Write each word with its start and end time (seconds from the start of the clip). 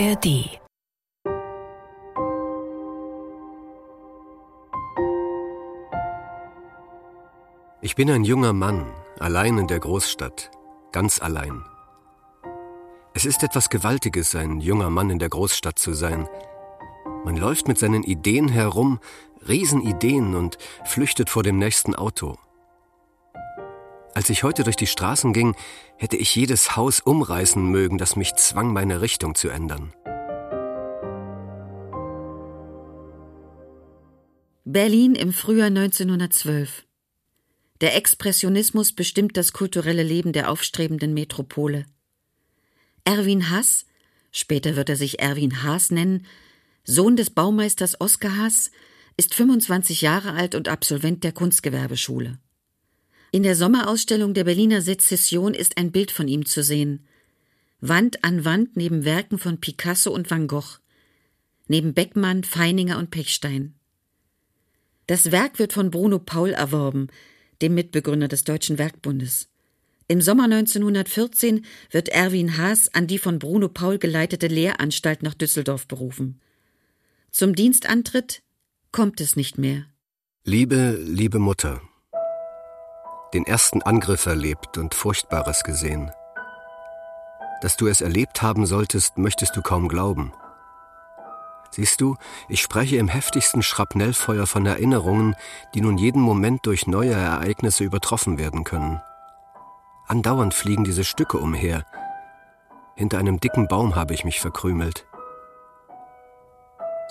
ARD 0.00 0.58
Ich 7.82 7.96
bin 7.96 8.10
ein 8.10 8.24
junger 8.24 8.54
Mann, 8.54 8.90
allein 9.18 9.58
in 9.58 9.66
der 9.66 9.78
Großstadt, 9.78 10.50
ganz 10.92 11.20
allein. 11.20 11.66
Es 13.12 13.26
ist 13.26 13.42
etwas 13.42 13.68
Gewaltiges, 13.68 14.34
ein 14.34 14.60
junger 14.60 14.88
Mann 14.88 15.10
in 15.10 15.18
der 15.18 15.28
Großstadt 15.28 15.78
zu 15.78 15.92
sein. 15.92 16.26
Man 17.26 17.36
läuft 17.36 17.68
mit 17.68 17.76
seinen 17.76 18.02
Ideen 18.02 18.48
herum, 18.48 19.00
Riesenideen 19.46 20.34
und 20.34 20.56
flüchtet 20.86 21.28
vor 21.28 21.42
dem 21.42 21.58
nächsten 21.58 21.94
Auto. 21.94 22.38
Als 24.14 24.28
ich 24.28 24.42
heute 24.42 24.64
durch 24.64 24.76
die 24.76 24.86
Straßen 24.86 25.32
ging, 25.32 25.54
hätte 25.96 26.16
ich 26.16 26.34
jedes 26.34 26.76
Haus 26.76 27.00
umreißen 27.00 27.64
mögen, 27.64 27.96
das 27.96 28.16
mich 28.16 28.34
zwang, 28.34 28.72
meine 28.72 29.00
Richtung 29.00 29.34
zu 29.34 29.48
ändern. 29.48 29.92
Berlin 34.72 35.16
im 35.16 35.32
Frühjahr 35.32 35.66
1912. 35.66 36.86
Der 37.80 37.96
Expressionismus 37.96 38.92
bestimmt 38.92 39.36
das 39.36 39.52
kulturelle 39.52 40.04
Leben 40.04 40.32
der 40.32 40.48
aufstrebenden 40.48 41.12
Metropole. 41.12 41.86
Erwin 43.02 43.50
Haas, 43.50 43.84
später 44.30 44.76
wird 44.76 44.88
er 44.88 44.94
sich 44.94 45.18
Erwin 45.18 45.64
Haas 45.64 45.90
nennen, 45.90 46.24
Sohn 46.84 47.16
des 47.16 47.30
Baumeisters 47.30 48.00
Oskar 48.00 48.36
Haas, 48.36 48.70
ist 49.16 49.34
25 49.34 50.02
Jahre 50.02 50.34
alt 50.34 50.54
und 50.54 50.68
Absolvent 50.68 51.24
der 51.24 51.32
Kunstgewerbeschule. 51.32 52.38
In 53.32 53.42
der 53.42 53.56
Sommerausstellung 53.56 54.34
der 54.34 54.44
Berliner 54.44 54.82
Sezession 54.82 55.52
ist 55.52 55.78
ein 55.78 55.90
Bild 55.90 56.12
von 56.12 56.28
ihm 56.28 56.46
zu 56.46 56.62
sehen. 56.62 57.08
Wand 57.80 58.22
an 58.22 58.44
Wand 58.44 58.76
neben 58.76 59.04
Werken 59.04 59.40
von 59.40 59.58
Picasso 59.58 60.12
und 60.12 60.30
Van 60.30 60.46
Gogh, 60.46 60.78
neben 61.66 61.92
Beckmann, 61.92 62.44
Feininger 62.44 62.98
und 62.98 63.10
Pechstein. 63.10 63.74
Das 65.10 65.32
Werk 65.32 65.58
wird 65.58 65.72
von 65.72 65.90
Bruno 65.90 66.20
Paul 66.20 66.50
erworben, 66.50 67.08
dem 67.62 67.74
Mitbegründer 67.74 68.28
des 68.28 68.44
Deutschen 68.44 68.78
Werkbundes. 68.78 69.48
Im 70.06 70.20
Sommer 70.20 70.44
1914 70.44 71.64
wird 71.90 72.10
Erwin 72.10 72.56
Haas 72.56 72.94
an 72.94 73.08
die 73.08 73.18
von 73.18 73.40
Bruno 73.40 73.68
Paul 73.68 73.98
geleitete 73.98 74.46
Lehranstalt 74.46 75.24
nach 75.24 75.34
Düsseldorf 75.34 75.88
berufen. 75.88 76.40
Zum 77.32 77.56
Dienstantritt 77.56 78.44
kommt 78.92 79.20
es 79.20 79.34
nicht 79.34 79.58
mehr. 79.58 79.86
Liebe, 80.44 80.96
liebe 81.02 81.40
Mutter, 81.40 81.82
den 83.34 83.44
ersten 83.46 83.82
Angriff 83.82 84.26
erlebt 84.26 84.78
und 84.78 84.94
Furchtbares 84.94 85.64
gesehen. 85.64 86.12
Dass 87.62 87.76
du 87.76 87.88
es 87.88 88.00
erlebt 88.00 88.42
haben 88.42 88.64
solltest, 88.64 89.18
möchtest 89.18 89.56
du 89.56 89.60
kaum 89.60 89.88
glauben. 89.88 90.32
Siehst 91.70 92.00
du, 92.00 92.16
ich 92.48 92.60
spreche 92.60 92.96
im 92.96 93.08
heftigsten 93.08 93.62
Schrapnellfeuer 93.62 94.46
von 94.46 94.66
Erinnerungen, 94.66 95.36
die 95.74 95.80
nun 95.80 95.98
jeden 95.98 96.20
Moment 96.20 96.66
durch 96.66 96.86
neue 96.86 97.12
Ereignisse 97.12 97.84
übertroffen 97.84 98.38
werden 98.38 98.64
können. 98.64 99.00
Andauernd 100.08 100.54
fliegen 100.54 100.82
diese 100.82 101.04
Stücke 101.04 101.38
umher. 101.38 101.84
Hinter 102.96 103.18
einem 103.18 103.38
dicken 103.38 103.68
Baum 103.68 103.94
habe 103.94 104.14
ich 104.14 104.24
mich 104.24 104.40
verkrümelt. 104.40 105.06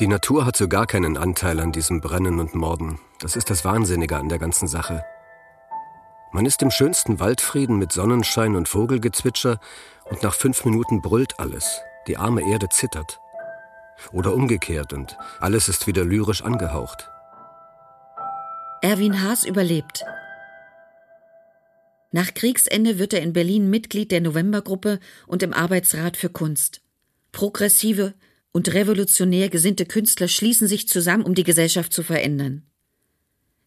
Die 0.01 0.07
Natur 0.07 0.45
hat 0.45 0.57
so 0.57 0.67
gar 0.67 0.85
keinen 0.85 1.17
Anteil 1.17 1.59
an 1.59 1.71
diesem 1.71 2.01
Brennen 2.01 2.39
und 2.39 2.55
Morden. 2.55 2.99
Das 3.19 3.35
ist 3.35 3.49
das 3.49 3.65
Wahnsinnige 3.65 4.17
an 4.17 4.29
der 4.29 4.39
ganzen 4.39 4.67
Sache. 4.67 5.03
Man 6.31 6.45
ist 6.45 6.61
im 6.61 6.71
schönsten 6.71 7.19
Waldfrieden 7.19 7.77
mit 7.77 7.91
Sonnenschein 7.91 8.55
und 8.55 8.69
Vogelgezwitscher 8.69 9.59
und 10.05 10.21
nach 10.21 10.35
fünf 10.35 10.63
Minuten 10.63 11.01
brüllt 11.01 11.39
alles. 11.39 11.81
Die 12.07 12.17
arme 12.17 12.47
Erde 12.49 12.69
zittert. 12.69 13.19
Oder 14.11 14.33
umgekehrt 14.33 14.93
und 14.93 15.17
alles 15.39 15.69
ist 15.69 15.87
wieder 15.87 16.05
lyrisch 16.05 16.43
angehaucht. 16.43 17.09
Erwin 18.81 19.21
Haas 19.21 19.43
überlebt. 19.43 20.03
Nach 22.11 22.33
Kriegsende 22.33 22.97
wird 22.97 23.13
er 23.13 23.21
in 23.21 23.33
Berlin 23.33 23.69
Mitglied 23.69 24.11
der 24.11 24.21
Novembergruppe 24.21 24.99
und 25.27 25.43
im 25.43 25.53
Arbeitsrat 25.53 26.17
für 26.17 26.29
Kunst. 26.29 26.81
Progressive 27.31 28.15
und 28.51 28.73
revolutionär 28.73 29.49
gesinnte 29.49 29.85
Künstler 29.85 30.27
schließen 30.27 30.67
sich 30.67 30.87
zusammen, 30.87 31.23
um 31.23 31.35
die 31.35 31.43
Gesellschaft 31.43 31.93
zu 31.93 32.01
verändern. 32.01 32.63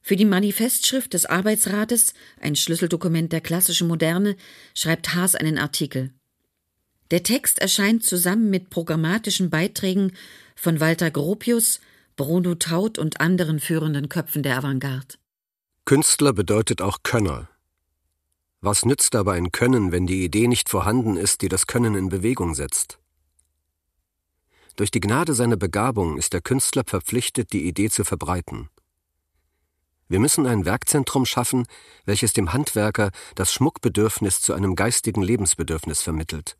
Für 0.01 0.17
die 0.17 0.25
Manifestschrift 0.25 1.15
des 1.15 1.27
Arbeitsrates, 1.27 2.15
ein 2.41 2.57
Schlüsseldokument 2.57 3.33
der 3.33 3.41
klassischen 3.41 3.87
Moderne, 3.87 4.35
schreibt 4.75 5.15
Haas 5.15 5.37
einen 5.37 5.59
Artikel. 5.59 6.13
Der 7.13 7.23
Text 7.23 7.59
erscheint 7.59 8.03
zusammen 8.03 8.49
mit 8.49 8.71
programmatischen 8.71 9.51
Beiträgen 9.51 10.13
von 10.57 10.81
Walter 10.81 11.11
Gropius, 11.11 11.79
Bruno 12.17 12.55
Taut 12.55 12.99
und 12.99 13.21
anderen 13.21 13.61
führenden 13.61 14.09
Köpfen 14.09 14.43
der 14.43 14.57
Avantgarde. 14.57 15.17
Künstler 15.85 16.33
bedeutet 16.33 16.81
auch 16.81 17.01
Könner. 17.03 17.51
Was 18.63 18.87
nützt 18.87 19.15
aber 19.15 19.33
ein 19.33 19.53
Können, 19.53 19.93
wenn 19.93 20.07
die 20.07 20.25
Idee 20.25 20.49
nicht 20.49 20.71
vorhanden 20.71 21.19
ist, 21.19 21.43
die 21.43 21.51
das 21.51 21.67
Können 21.67 21.97
in 21.97 22.09
Bewegung 22.09 22.55
setzt? 22.55 22.99
Durch 24.77 24.91
die 24.91 25.01
Gnade 25.01 25.35
seiner 25.35 25.59
Begabung 25.59 26.17
ist 26.17 26.33
der 26.33 26.41
Künstler 26.41 26.85
verpflichtet, 26.87 27.53
die 27.53 27.69
Idee 27.69 27.91
zu 27.91 28.05
verbreiten. 28.05 28.71
Wir 30.09 30.19
müssen 30.19 30.47
ein 30.47 30.65
Werkzentrum 30.65 31.27
schaffen, 31.27 31.67
welches 32.07 32.33
dem 32.33 32.55
Handwerker 32.55 33.11
das 33.35 33.53
Schmuckbedürfnis 33.53 34.41
zu 34.41 34.55
einem 34.55 34.77
geistigen 34.77 35.21
Lebensbedürfnis 35.21 36.01
vermittelt. 36.01 36.57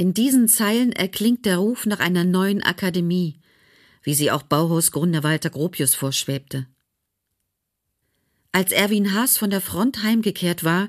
In 0.00 0.14
diesen 0.14 0.48
Zeilen 0.48 0.92
erklingt 0.92 1.44
der 1.44 1.58
Ruf 1.58 1.84
nach 1.84 2.00
einer 2.00 2.24
neuen 2.24 2.62
Akademie, 2.62 3.38
wie 4.02 4.14
sie 4.14 4.30
auch 4.30 4.42
Bauhausgründer 4.42 5.22
Walter 5.22 5.50
Gropius 5.50 5.94
vorschwebte. 5.94 6.64
Als 8.50 8.72
Erwin 8.72 9.12
Haas 9.12 9.36
von 9.36 9.50
der 9.50 9.60
Front 9.60 10.02
heimgekehrt 10.02 10.64
war, 10.64 10.88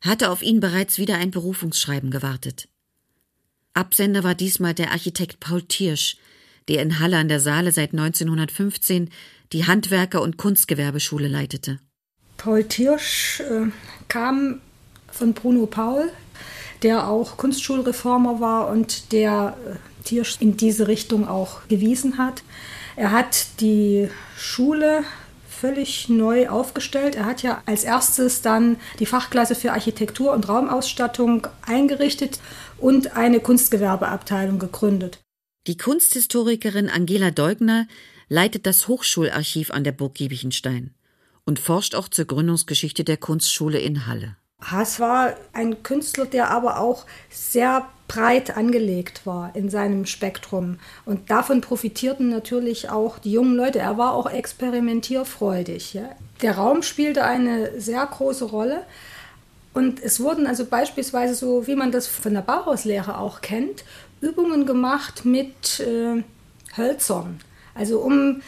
hatte 0.00 0.30
auf 0.30 0.40
ihn 0.40 0.60
bereits 0.60 0.96
wieder 0.96 1.16
ein 1.16 1.32
Berufungsschreiben 1.32 2.10
gewartet. 2.10 2.70
Absender 3.74 4.24
war 4.24 4.34
diesmal 4.34 4.72
der 4.72 4.90
Architekt 4.92 5.38
Paul 5.38 5.60
Tiersch, 5.60 6.16
der 6.68 6.80
in 6.80 6.98
Halle 6.98 7.18
an 7.18 7.28
der 7.28 7.40
Saale 7.40 7.72
seit 7.72 7.92
1915 7.92 9.10
die 9.52 9.66
Handwerker- 9.66 10.22
und 10.22 10.38
Kunstgewerbeschule 10.38 11.28
leitete. 11.28 11.78
Paul 12.38 12.64
Tiersch 12.64 13.40
äh, 13.40 13.66
kam 14.08 14.62
von 15.12 15.34
Bruno 15.34 15.66
Paul, 15.66 16.10
der 16.82 17.08
auch 17.08 17.36
Kunstschulreformer 17.36 18.40
war 18.40 18.68
und 18.68 19.12
der 19.12 19.56
äh, 19.66 20.04
Tiersch 20.04 20.36
in 20.40 20.56
diese 20.56 20.88
Richtung 20.88 21.26
auch 21.26 21.66
gewiesen 21.68 22.18
hat. 22.18 22.42
Er 22.96 23.10
hat 23.10 23.60
die 23.60 24.08
Schule 24.36 25.04
völlig 25.48 26.08
neu 26.08 26.48
aufgestellt. 26.48 27.14
Er 27.14 27.24
hat 27.24 27.42
ja 27.42 27.62
als 27.66 27.84
erstes 27.84 28.42
dann 28.42 28.76
die 28.98 29.06
Fachklasse 29.06 29.54
für 29.54 29.72
Architektur 29.72 30.32
und 30.32 30.48
Raumausstattung 30.48 31.46
eingerichtet 31.62 32.40
und 32.78 33.16
eine 33.16 33.40
Kunstgewerbeabteilung 33.40 34.58
gegründet. 34.58 35.18
Die 35.66 35.76
Kunsthistorikerin 35.76 36.88
Angela 36.88 37.30
Deugner 37.30 37.88
leitet 38.28 38.66
das 38.66 38.88
Hochschularchiv 38.88 39.70
an 39.70 39.84
der 39.84 39.92
Burg 39.92 40.14
Giebichenstein 40.14 40.94
und 41.44 41.58
forscht 41.58 41.94
auch 41.94 42.08
zur 42.08 42.26
Gründungsgeschichte 42.26 43.04
der 43.04 43.16
Kunstschule 43.16 43.78
in 43.78 44.06
Halle. 44.06 44.36
Haas 44.70 45.00
war 45.00 45.34
ein 45.52 45.82
Künstler, 45.82 46.26
der 46.26 46.50
aber 46.50 46.80
auch 46.80 47.04
sehr 47.30 47.86
breit 48.08 48.56
angelegt 48.56 49.26
war 49.26 49.50
in 49.54 49.68
seinem 49.68 50.06
Spektrum. 50.06 50.78
Und 51.04 51.30
davon 51.30 51.60
profitierten 51.60 52.28
natürlich 52.28 52.90
auch 52.90 53.18
die 53.18 53.32
jungen 53.32 53.56
Leute. 53.56 53.78
Er 53.78 53.98
war 53.98 54.14
auch 54.14 54.30
experimentierfreudig. 54.30 55.94
Ja. 55.94 56.10
Der 56.42 56.56
Raum 56.56 56.82
spielte 56.82 57.24
eine 57.24 57.80
sehr 57.80 58.04
große 58.04 58.44
Rolle. 58.44 58.82
Und 59.74 60.02
es 60.02 60.20
wurden 60.20 60.46
also 60.46 60.64
beispielsweise 60.64 61.34
so, 61.34 61.66
wie 61.66 61.76
man 61.76 61.92
das 61.92 62.06
von 62.06 62.32
der 62.32 62.40
Bauhauslehre 62.40 63.18
auch 63.18 63.40
kennt, 63.40 63.84
Übungen 64.20 64.66
gemacht 64.66 65.24
mit 65.24 65.80
äh, 65.80 66.22
Hölzern. 66.76 67.40
Also 67.74 68.00
um 68.00 68.40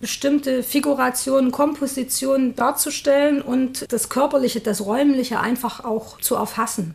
bestimmte 0.00 0.62
Figurationen, 0.62 1.50
Kompositionen 1.50 2.54
darzustellen 2.54 3.42
und 3.42 3.90
das 3.92 4.08
Körperliche, 4.08 4.60
das 4.60 4.84
Räumliche 4.84 5.40
einfach 5.40 5.84
auch 5.84 6.18
zu 6.20 6.34
erfassen. 6.34 6.94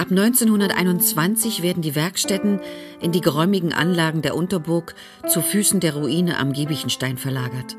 Ab 0.00 0.06
1921 0.10 1.62
werden 1.62 1.82
die 1.82 1.94
Werkstätten 1.94 2.60
in 3.00 3.12
die 3.12 3.20
geräumigen 3.20 3.74
Anlagen 3.74 4.22
der 4.22 4.34
Unterburg 4.34 4.94
zu 5.28 5.42
Füßen 5.42 5.80
der 5.80 5.94
Ruine 5.94 6.38
am 6.38 6.52
Giebichenstein 6.52 7.18
verlagert. 7.18 7.76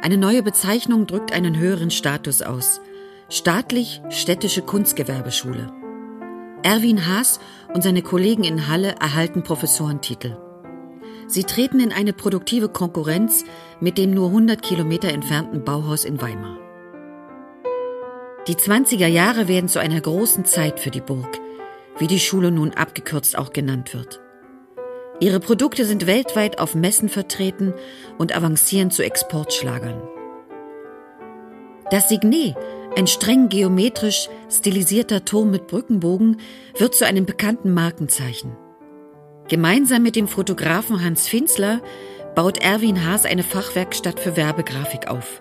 Eine 0.00 0.16
neue 0.16 0.44
Bezeichnung 0.44 1.08
drückt 1.08 1.32
einen 1.32 1.58
höheren 1.58 1.90
Status 1.90 2.42
aus. 2.42 2.80
Staatlich-städtische 3.30 4.62
Kunstgewerbeschule. 4.62 5.72
Erwin 6.62 7.04
Haas 7.04 7.40
und 7.74 7.82
seine 7.82 8.02
Kollegen 8.02 8.44
in 8.44 8.68
Halle 8.68 8.94
erhalten 9.00 9.42
Professorentitel. 9.42 10.36
Sie 11.28 11.44
treten 11.44 11.80
in 11.80 11.92
eine 11.92 12.12
produktive 12.12 12.68
Konkurrenz 12.68 13.44
mit 13.80 13.98
dem 13.98 14.12
nur 14.12 14.28
100 14.28 14.62
Kilometer 14.62 15.08
entfernten 15.08 15.64
Bauhaus 15.64 16.04
in 16.04 16.20
Weimar. 16.20 16.58
Die 18.46 18.54
20er 18.54 19.08
Jahre 19.08 19.48
werden 19.48 19.68
zu 19.68 19.80
einer 19.80 20.00
großen 20.00 20.44
Zeit 20.44 20.78
für 20.78 20.90
die 20.90 21.00
Burg, 21.00 21.40
wie 21.98 22.06
die 22.06 22.20
Schule 22.20 22.52
nun 22.52 22.70
abgekürzt 22.72 23.36
auch 23.36 23.52
genannt 23.52 23.92
wird. 23.92 24.20
Ihre 25.18 25.40
Produkte 25.40 25.84
sind 25.84 26.06
weltweit 26.06 26.58
auf 26.58 26.74
Messen 26.74 27.08
vertreten 27.08 27.74
und 28.18 28.36
avancieren 28.36 28.90
zu 28.90 29.02
Exportschlagern. 29.02 30.00
Das 31.90 32.08
Signet, 32.08 32.54
ein 32.96 33.06
streng 33.06 33.48
geometrisch 33.48 34.28
stilisierter 34.50 35.24
Turm 35.24 35.50
mit 35.50 35.66
Brückenbogen, 35.66 36.38
wird 36.76 36.94
zu 36.94 37.06
einem 37.06 37.26
bekannten 37.26 37.74
Markenzeichen. 37.74 38.56
Gemeinsam 39.48 40.02
mit 40.02 40.16
dem 40.16 40.26
Fotografen 40.26 41.04
Hans 41.04 41.28
Finzler 41.28 41.80
baut 42.34 42.58
Erwin 42.58 43.06
Haas 43.06 43.24
eine 43.24 43.44
Fachwerkstatt 43.44 44.18
für 44.18 44.36
Werbegrafik 44.36 45.06
auf 45.06 45.40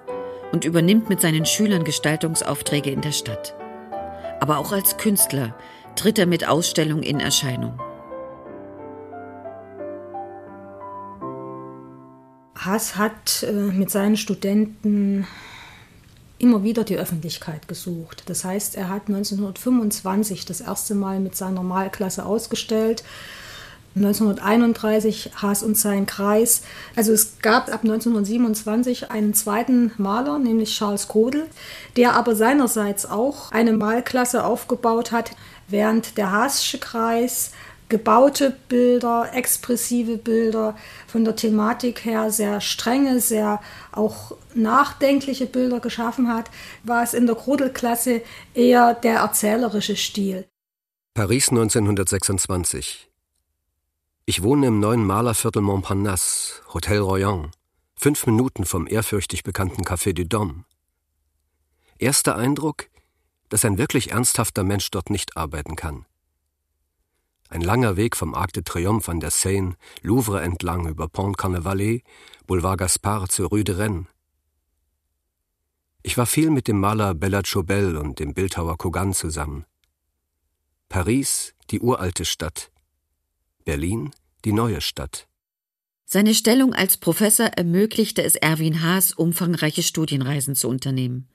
und 0.51 0.63
übernimmt 0.63 1.09
mit 1.09 1.21
seinen 1.21 1.47
Schülern 1.47 1.83
Gestaltungsaufträge 1.83 2.91
in 2.91 3.01
der 3.01 3.13
Stadt. 3.13 3.55
Aber 4.39 4.59
auch 4.59 4.71
als 4.71 4.97
Künstler 4.97 5.55
tritt 5.95 6.19
er 6.19 6.27
mit 6.27 6.47
Ausstellungen 6.47 7.01
in 7.01 7.19
Erscheinung. 7.19 7.79
Haas 12.55 12.97
hat 12.97 13.41
äh, 13.41 13.51
mit 13.51 13.89
seinen 13.89 14.17
Studenten 14.17 15.25
immer 16.37 16.63
wieder 16.63 16.83
die 16.83 16.97
Öffentlichkeit 16.97 17.67
gesucht. 17.67 18.23
Das 18.27 18.45
heißt, 18.45 18.75
er 18.75 18.89
hat 18.89 19.07
1925 19.07 20.45
das 20.45 20.61
erste 20.61 20.93
Mal 20.93 21.19
mit 21.19 21.35
seiner 21.35 21.63
Malklasse 21.63 22.23
ausgestellt. 22.23 23.03
1931 23.95 25.31
Haas 25.41 25.63
und 25.63 25.77
sein 25.77 26.05
Kreis. 26.05 26.63
Also 26.95 27.13
es 27.13 27.39
gab 27.41 27.73
ab 27.73 27.81
1927 27.83 29.11
einen 29.11 29.33
zweiten 29.33 29.91
Maler, 29.97 30.37
nämlich 30.37 30.75
Charles 30.77 31.07
Kodel, 31.07 31.47
der 31.95 32.13
aber 32.13 32.35
seinerseits 32.35 33.05
auch 33.05 33.51
eine 33.51 33.73
Malklasse 33.73 34.43
aufgebaut 34.43 35.11
hat, 35.11 35.31
während 35.67 36.17
der 36.17 36.31
Haasische 36.31 36.77
Kreis 36.77 37.51
gebaute 37.87 38.55
Bilder, 38.67 39.29
expressive 39.33 40.17
Bilder, 40.17 40.75
von 41.07 41.23
der 41.23 41.35
Thematik 41.35 42.03
her 42.03 42.31
sehr 42.31 42.61
strenge, 42.61 43.19
sehr 43.19 43.61
auch 43.91 44.35
nachdenkliche 44.53 45.45
Bilder 45.45 45.79
geschaffen 45.79 46.33
hat, 46.33 46.49
war 46.83 47.03
es 47.03 47.13
in 47.13 47.27
der 47.27 47.35
Grudelklasse 47.35 48.21
eher 48.53 48.95
der 48.95 49.19
erzählerische 49.19 49.95
Stil. 49.95 50.45
Paris 51.13 51.49
1926. 51.49 53.09
Ich 54.27 54.41
wohne 54.41 54.65
im 54.67 54.79
neuen 54.79 55.05
Malerviertel 55.05 55.61
Montparnasse, 55.61 56.63
Hotel 56.73 56.97
Royan, 56.97 57.51
fünf 57.95 58.25
Minuten 58.25 58.65
vom 58.65 58.87
ehrfürchtig 58.87 59.43
bekannten 59.43 59.83
Café 59.83 60.13
du 60.13 60.23
Dôme. 60.23 60.63
Erster 61.99 62.35
Eindruck, 62.35 62.89
dass 63.49 63.63
ein 63.65 63.77
wirklich 63.77 64.09
ernsthafter 64.09 64.63
Mensch 64.63 64.89
dort 64.89 65.11
nicht 65.11 65.37
arbeiten 65.37 65.75
kann. 65.75 66.07
Ein 67.49 67.61
langer 67.61 67.97
Weg 67.97 68.15
vom 68.15 68.33
Arc 68.33 68.51
de 68.53 68.63
Triomphe 68.63 69.11
an 69.11 69.19
der 69.19 69.29
Seine, 69.29 69.75
Louvre 70.01 70.41
entlang 70.41 70.87
über 70.87 71.07
Pont 71.07 71.37
Carnavalet, 71.37 72.03
Boulevard 72.47 72.79
Gaspard 72.79 73.31
zur 73.31 73.49
Rue 73.49 73.63
de 73.63 73.75
Rennes. 73.75 74.07
Ich 76.01 76.17
war 76.17 76.25
viel 76.25 76.49
mit 76.49 76.67
dem 76.67 76.79
Maler 76.79 77.13
Bella 77.13 77.43
Chobel 77.43 77.95
und 77.95 78.17
dem 78.17 78.33
Bildhauer 78.33 78.79
Kogan 78.79 79.13
zusammen. 79.13 79.65
Paris, 80.89 81.53
die 81.69 81.79
uralte 81.79 82.25
Stadt. 82.25 82.71
Berlin, 83.65 84.11
die 84.45 84.53
neue 84.53 84.79
Stadt. 84.79 85.27
Seine 86.05 86.35
Stellung 86.35 86.73
als 86.75 86.97
Professor 86.97 87.47
ermöglichte 87.47 88.23
es 88.23 88.35
Erwin 88.35 88.83
Haas, 88.83 89.11
umfangreiche 89.11 89.81
Studienreisen 89.81 90.55
zu 90.55 90.69
unternehmen. 90.69 91.27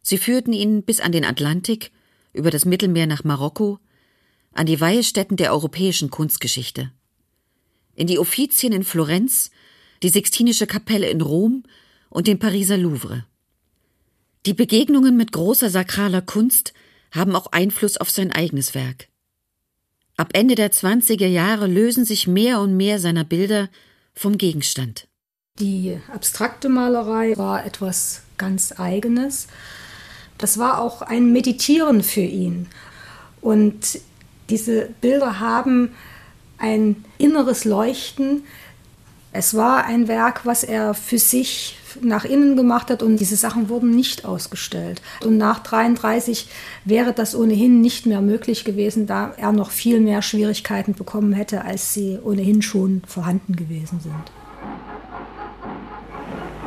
Sie 0.00 0.16
führten 0.16 0.54
ihn 0.54 0.82
bis 0.82 1.00
an 1.00 1.12
den 1.12 1.26
Atlantik, 1.26 1.92
über 2.32 2.50
das 2.50 2.64
Mittelmeer 2.64 3.06
nach 3.06 3.24
Marokko, 3.24 3.78
an 4.52 4.64
die 4.64 4.80
Weihestätten 4.80 5.36
der 5.36 5.52
europäischen 5.52 6.10
Kunstgeschichte. 6.10 6.90
In 7.94 8.06
die 8.06 8.18
Offizien 8.18 8.72
in 8.72 8.82
Florenz, 8.82 9.50
die 10.02 10.08
Sixtinische 10.08 10.66
Kapelle 10.66 11.10
in 11.10 11.20
Rom 11.20 11.64
und 12.08 12.26
den 12.26 12.38
Pariser 12.38 12.78
Louvre. 12.78 13.26
Die 14.46 14.54
Begegnungen 14.54 15.18
mit 15.18 15.30
großer 15.30 15.68
sakraler 15.68 16.22
Kunst 16.22 16.72
haben 17.10 17.36
auch 17.36 17.48
Einfluss 17.48 17.98
auf 17.98 18.10
sein 18.10 18.32
eigenes 18.32 18.74
Werk. 18.74 19.08
Ab 20.16 20.30
Ende 20.34 20.54
der 20.54 20.70
20er 20.70 21.26
Jahre 21.26 21.66
lösen 21.66 22.04
sich 22.04 22.26
mehr 22.26 22.60
und 22.60 22.76
mehr 22.76 22.98
seiner 22.98 23.24
Bilder 23.24 23.68
vom 24.14 24.36
Gegenstand. 24.38 25.08
Die 25.58 25.98
abstrakte 26.12 26.68
Malerei 26.68 27.36
war 27.36 27.64
etwas 27.64 28.22
ganz 28.38 28.78
Eigenes. 28.78 29.48
Das 30.38 30.58
war 30.58 30.80
auch 30.80 31.02
ein 31.02 31.32
Meditieren 31.32 32.02
für 32.02 32.20
ihn. 32.20 32.68
Und 33.40 34.00
diese 34.50 34.88
Bilder 35.00 35.40
haben 35.40 35.94
ein 36.58 37.04
inneres 37.18 37.64
Leuchten. 37.64 38.44
Es 39.32 39.54
war 39.54 39.84
ein 39.84 40.08
Werk, 40.08 40.44
was 40.44 40.62
er 40.64 40.94
für 40.94 41.18
sich 41.18 41.76
nach 42.00 42.24
innen 42.24 42.56
gemacht 42.56 42.90
hat 42.90 43.02
und 43.02 43.16
diese 43.18 43.36
Sachen 43.36 43.68
wurden 43.68 43.90
nicht 43.90 44.24
ausgestellt. 44.24 45.02
Und 45.24 45.36
nach 45.36 45.58
33 45.60 46.48
wäre 46.84 47.12
das 47.12 47.34
ohnehin 47.34 47.80
nicht 47.80 48.06
mehr 48.06 48.20
möglich 48.20 48.64
gewesen, 48.64 49.06
da 49.06 49.32
er 49.36 49.52
noch 49.52 49.70
viel 49.70 50.00
mehr 50.00 50.22
Schwierigkeiten 50.22 50.94
bekommen 50.94 51.32
hätte, 51.32 51.64
als 51.64 51.92
sie 51.94 52.18
ohnehin 52.22 52.62
schon 52.62 53.02
vorhanden 53.06 53.56
gewesen 53.56 54.00
sind. 54.00 54.14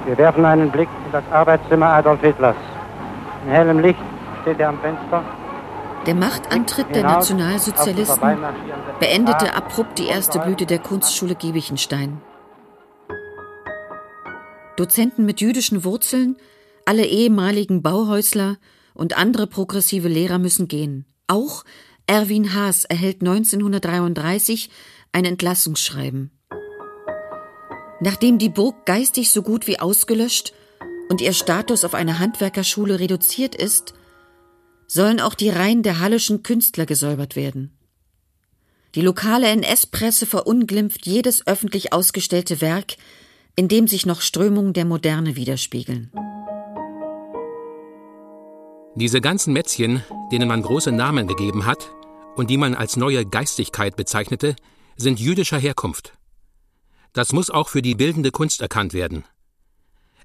Wir 0.05 0.17
werfen 0.17 0.45
einen 0.45 0.69
Blick 0.69 0.89
in 1.05 1.11
das 1.11 1.23
Arbeitszimmer 1.31 1.87
Adolf 1.87 2.21
Hitlers. 2.21 2.55
In 3.45 3.51
hellem 3.51 3.79
Licht 3.79 3.99
steht 4.43 4.59
er 4.59 4.69
am 4.69 4.79
Fenster 4.79 5.23
der 6.05 6.13
Machtantritt 6.15 6.93
der 6.93 7.03
Nationalsozialisten 7.03 8.37
beendete 8.99 9.55
abrupt 9.55 9.97
die 9.97 10.05
erste 10.05 10.37
Blüte 10.37 10.67
der 10.67 10.77
Kunstschule 10.77 11.33
Giebichenstein. 11.33 12.21
Dozenten 14.77 15.25
mit 15.25 15.41
jüdischen 15.41 15.83
Wurzeln, 15.83 16.37
alle 16.85 17.05
ehemaligen 17.05 17.81
Bauhäusler 17.81 18.57
und 18.93 19.17
andere 19.17 19.47
progressive 19.47 20.07
Lehrer 20.07 20.37
müssen 20.37 20.67
gehen. 20.67 21.05
Auch 21.27 21.63
Erwin 22.07 22.53
Haas 22.53 22.85
erhält 22.85 23.21
1933 23.21 24.69
ein 25.11 25.25
Entlassungsschreiben. 25.25 26.31
Nachdem 28.01 28.37
die 28.37 28.49
Burg 28.49 28.85
geistig 28.85 29.31
so 29.31 29.41
gut 29.41 29.67
wie 29.67 29.79
ausgelöscht 29.79 30.53
und 31.09 31.21
ihr 31.21 31.33
Status 31.33 31.83
auf 31.85 31.93
eine 31.93 32.19
Handwerkerschule 32.19 32.99
reduziert 32.99 33.55
ist, 33.55 33.93
sollen 34.87 35.19
auch 35.19 35.33
die 35.33 35.49
Reihen 35.49 35.81
der 35.81 35.99
hallischen 35.99 36.43
Künstler 36.43 36.85
gesäubert 36.85 37.35
werden. 37.35 37.75
Die 38.93 39.01
lokale 39.01 39.47
NS-Presse 39.47 40.25
verunglimpft 40.25 41.05
jedes 41.05 41.47
öffentlich 41.47 41.91
ausgestellte 41.91 42.61
Werk, 42.61 42.95
in 43.55 43.67
dem 43.67 43.87
sich 43.87 44.05
noch 44.05 44.21
Strömungen 44.21 44.73
der 44.73 44.85
Moderne 44.85 45.35
widerspiegeln. 45.35 46.11
Diese 48.95 49.21
ganzen 49.21 49.53
Mätzchen, 49.53 50.03
denen 50.31 50.47
man 50.47 50.61
große 50.61 50.91
Namen 50.91 51.27
gegeben 51.27 51.65
hat 51.65 51.89
und 52.35 52.49
die 52.49 52.57
man 52.57 52.75
als 52.75 52.97
neue 52.97 53.25
Geistigkeit 53.25 53.95
bezeichnete, 53.95 54.55
sind 54.97 55.19
jüdischer 55.19 55.57
Herkunft. 55.57 56.13
Das 57.13 57.33
muss 57.33 57.49
auch 57.49 57.69
für 57.69 57.81
die 57.81 57.95
bildende 57.95 58.31
Kunst 58.31 58.61
erkannt 58.61 58.93
werden. 58.93 59.23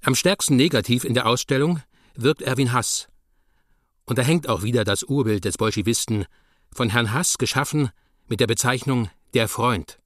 Am 0.02 0.14
stärksten 0.14 0.56
negativ 0.56 1.04
in 1.04 1.14
der 1.14 1.26
Ausstellung 1.26 1.80
wirkt 2.14 2.42
Erwin 2.42 2.72
Hass, 2.72 3.08
und 4.06 4.18
da 4.18 4.22
hängt 4.22 4.48
auch 4.48 4.64
wieder 4.64 4.82
das 4.82 5.04
Urbild 5.04 5.44
des 5.44 5.56
Bolschewisten, 5.56 6.26
von 6.72 6.90
Herrn 6.90 7.12
Hass 7.12 7.38
geschaffen 7.38 7.90
mit 8.26 8.40
der 8.40 8.48
Bezeichnung 8.48 9.08
Der 9.34 9.46
Freund. 9.46 9.99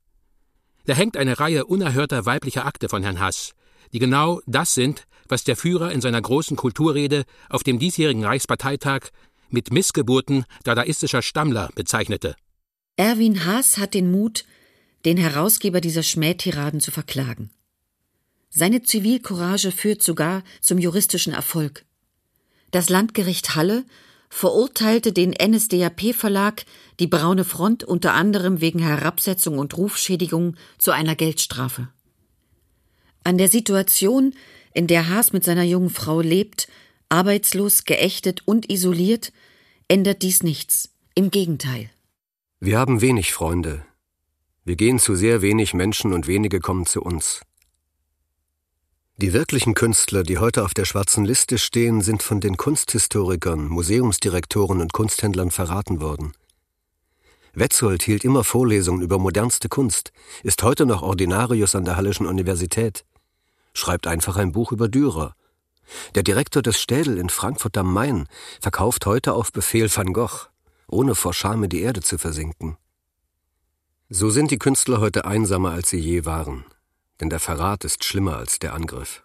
Da 0.87 0.95
hängt 0.95 1.17
eine 1.17 1.39
Reihe 1.41 1.65
unerhörter 1.65 2.27
weiblicher 2.27 2.67
Akte 2.67 2.89
von 2.89 3.03
Herrn 3.03 3.21
Hass, 3.21 3.53
die 3.93 3.99
genau 3.99 4.41
das 4.47 4.75
sind, 4.75 5.07
was 5.29 5.45
der 5.45 5.57
Führer 5.57 5.93
in 5.93 6.01
seiner 6.01 6.21
großen 6.21 6.57
Kulturrede 6.57 7.25
auf 7.49 7.63
dem 7.63 7.79
diesjährigen 7.79 8.25
Reichsparteitag 8.25 9.09
mit 9.49 9.73
Missgeburten 9.73 10.45
dadaistischer 10.65 11.23
Stammler 11.23 11.71
bezeichnete. 11.75 12.37
Erwin 12.97 13.45
Haas 13.47 13.79
hat 13.79 13.95
den 13.95 14.11
Mut, 14.11 14.45
den 15.05 15.17
Herausgeber 15.17 15.81
dieser 15.81 16.03
Schmähtiraden 16.03 16.81
zu 16.81 16.91
verklagen. 16.91 17.51
Seine 18.51 18.83
Zivilcourage 18.83 19.73
führt 19.73 20.03
sogar 20.03 20.45
zum 20.61 20.79
juristischen 20.79 21.33
Erfolg. 21.33 21.85
Das 22.71 22.89
Landgericht 22.89 23.55
Halle 23.55 23.85
verurteilte 24.35 25.13
den 25.13 25.31
NSDAP-Verlag 25.31 26.65
die 26.99 27.07
Braune 27.07 27.45
Front 27.45 27.85
unter 27.85 28.15
anderem 28.15 28.61
wegen 28.61 28.81
Herabsetzung 28.81 29.59
und 29.59 29.77
Rufschädigung 29.77 30.57
zu 30.77 30.91
einer 30.91 31.15
Geldstrafe. 31.15 31.87
An 33.23 33.39
der 33.39 33.49
Situation, 33.49 34.35
in 34.75 34.89
der 34.89 35.09
Haas 35.09 35.33
mit 35.33 35.45
seiner 35.45 35.63
jungen 35.63 35.89
Frau 35.89 36.21
lebt, 36.21 36.67
arbeitslos, 37.09 37.85
geächtet 37.85 38.43
und 38.45 38.69
isoliert, 38.69 39.33
ändert 39.87 40.23
dies 40.23 40.43
nichts. 40.43 40.91
Im 41.15 41.31
Gegenteil. 41.31 41.89
Wir 42.59 42.77
haben 42.77 43.01
wenig 43.01 43.33
Freunde. 43.33 43.87
Wir 44.65 44.75
gehen 44.75 44.99
zu 44.99 45.15
sehr 45.15 45.43
wenig 45.43 45.75
Menschen 45.75 46.13
und 46.13 46.27
wenige 46.27 46.59
kommen 46.59 46.87
zu 46.87 47.03
uns. 47.03 47.43
Die 49.17 49.33
wirklichen 49.33 49.75
Künstler, 49.75 50.25
die 50.25 50.39
heute 50.39 50.65
auf 50.65 50.75
der 50.75 50.85
schwarzen 50.85 51.25
Liste 51.25 51.57
stehen, 51.59 52.01
sind 52.01 52.21
von 52.21 52.41
den 52.41 52.57
Kunsthistorikern, 52.57 53.69
Museumsdirektoren 53.69 54.81
und 54.81 54.93
Kunsthändlern 54.93 55.53
verraten 55.53 56.01
worden. 56.01 56.33
Wetzold 57.53 58.03
hielt 58.03 58.25
immer 58.25 58.43
Vorlesungen 58.43 59.03
über 59.03 59.21
modernste 59.21 59.69
Kunst, 59.69 60.13
ist 60.43 60.65
heute 60.65 60.85
noch 60.85 61.03
Ordinarius 61.03 61.77
an 61.77 61.85
der 61.85 61.97
Hallischen 61.97 62.27
Universität, 62.27 63.05
schreibt 63.73 64.09
einfach 64.09 64.37
ein 64.37 64.51
Buch 64.51 64.73
über 64.73 64.89
Dürer. 64.89 65.37
Der 66.17 66.25
Direktor 66.25 66.63
des 66.63 66.81
Städel 66.81 67.17
in 67.17 67.29
Frankfurt 67.29 67.77
am 67.77 67.93
Main 67.93 68.27
verkauft 68.61 69.07
heute 69.07 69.35
auf 69.35 69.53
Befehl 69.53 69.89
Van 69.95 70.13
Gogh, 70.13 70.49
ohne 70.89 71.15
vor 71.15 71.35
Scham 71.35 71.69
die 71.69 71.83
Erde 71.83 72.01
zu 72.01 72.19
versinken. 72.19 72.79
So 74.09 74.31
sind 74.31 74.51
die 74.51 74.59
Künstler 74.59 74.99
heute 74.99 75.25
einsamer, 75.25 75.71
als 75.71 75.91
sie 75.91 76.01
je 76.01 76.25
waren, 76.25 76.65
denn 77.21 77.31
der 77.31 77.41
Verrat 77.41 77.85
ist 77.85 78.05
schlimmer 78.05 78.37
als 78.37 78.59
der 78.59 78.75
Angriff. 78.75 79.23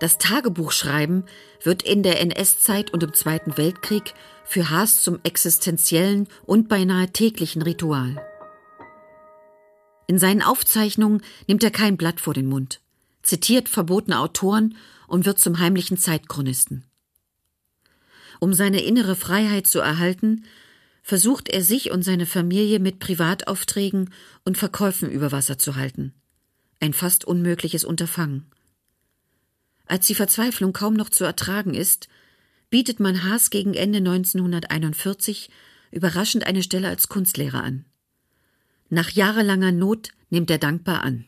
Das 0.00 0.18
Tagebuchschreiben 0.18 1.24
wird 1.62 1.82
in 1.82 2.02
der 2.02 2.20
NS-Zeit 2.20 2.92
und 2.92 3.02
im 3.02 3.14
Zweiten 3.14 3.56
Weltkrieg 3.56 4.14
für 4.44 4.70
Haas 4.70 5.02
zum 5.02 5.18
existenziellen 5.24 6.28
und 6.46 6.68
beinahe 6.68 7.10
täglichen 7.12 7.62
Ritual. 7.62 8.24
In 10.06 10.18
seinen 10.18 10.42
Aufzeichnungen 10.42 11.22
nimmt 11.48 11.64
er 11.64 11.70
kein 11.70 11.96
Blatt 11.96 12.20
vor 12.20 12.32
den 12.32 12.48
Mund, 12.48 12.80
zitiert 13.22 13.68
verbotene 13.68 14.20
Autoren 14.20 14.76
und 15.08 15.26
wird 15.26 15.38
zum 15.38 15.58
heimlichen 15.58 15.98
Zeitchronisten. 15.98 16.84
Um 18.40 18.54
seine 18.54 18.80
innere 18.80 19.16
Freiheit 19.16 19.66
zu 19.66 19.80
erhalten, 19.80 20.44
versucht 21.08 21.48
er 21.48 21.64
sich 21.64 21.90
und 21.90 22.02
seine 22.02 22.26
Familie 22.26 22.80
mit 22.80 22.98
Privataufträgen 22.98 24.12
und 24.44 24.58
Verkäufen 24.58 25.10
über 25.10 25.32
Wasser 25.32 25.56
zu 25.56 25.74
halten. 25.74 26.12
Ein 26.80 26.92
fast 26.92 27.24
unmögliches 27.24 27.82
Unterfangen. 27.82 28.44
Als 29.86 30.06
die 30.06 30.14
Verzweiflung 30.14 30.74
kaum 30.74 30.92
noch 30.92 31.08
zu 31.08 31.24
ertragen 31.24 31.72
ist, 31.72 32.08
bietet 32.68 33.00
man 33.00 33.24
Haas 33.24 33.48
gegen 33.48 33.72
Ende 33.72 34.00
1941 34.00 35.48
überraschend 35.92 36.46
eine 36.46 36.62
Stelle 36.62 36.88
als 36.88 37.08
Kunstlehrer 37.08 37.62
an. 37.62 37.86
Nach 38.90 39.08
jahrelanger 39.08 39.72
Not 39.72 40.10
nimmt 40.28 40.50
er 40.50 40.58
dankbar 40.58 41.04
an. 41.04 41.24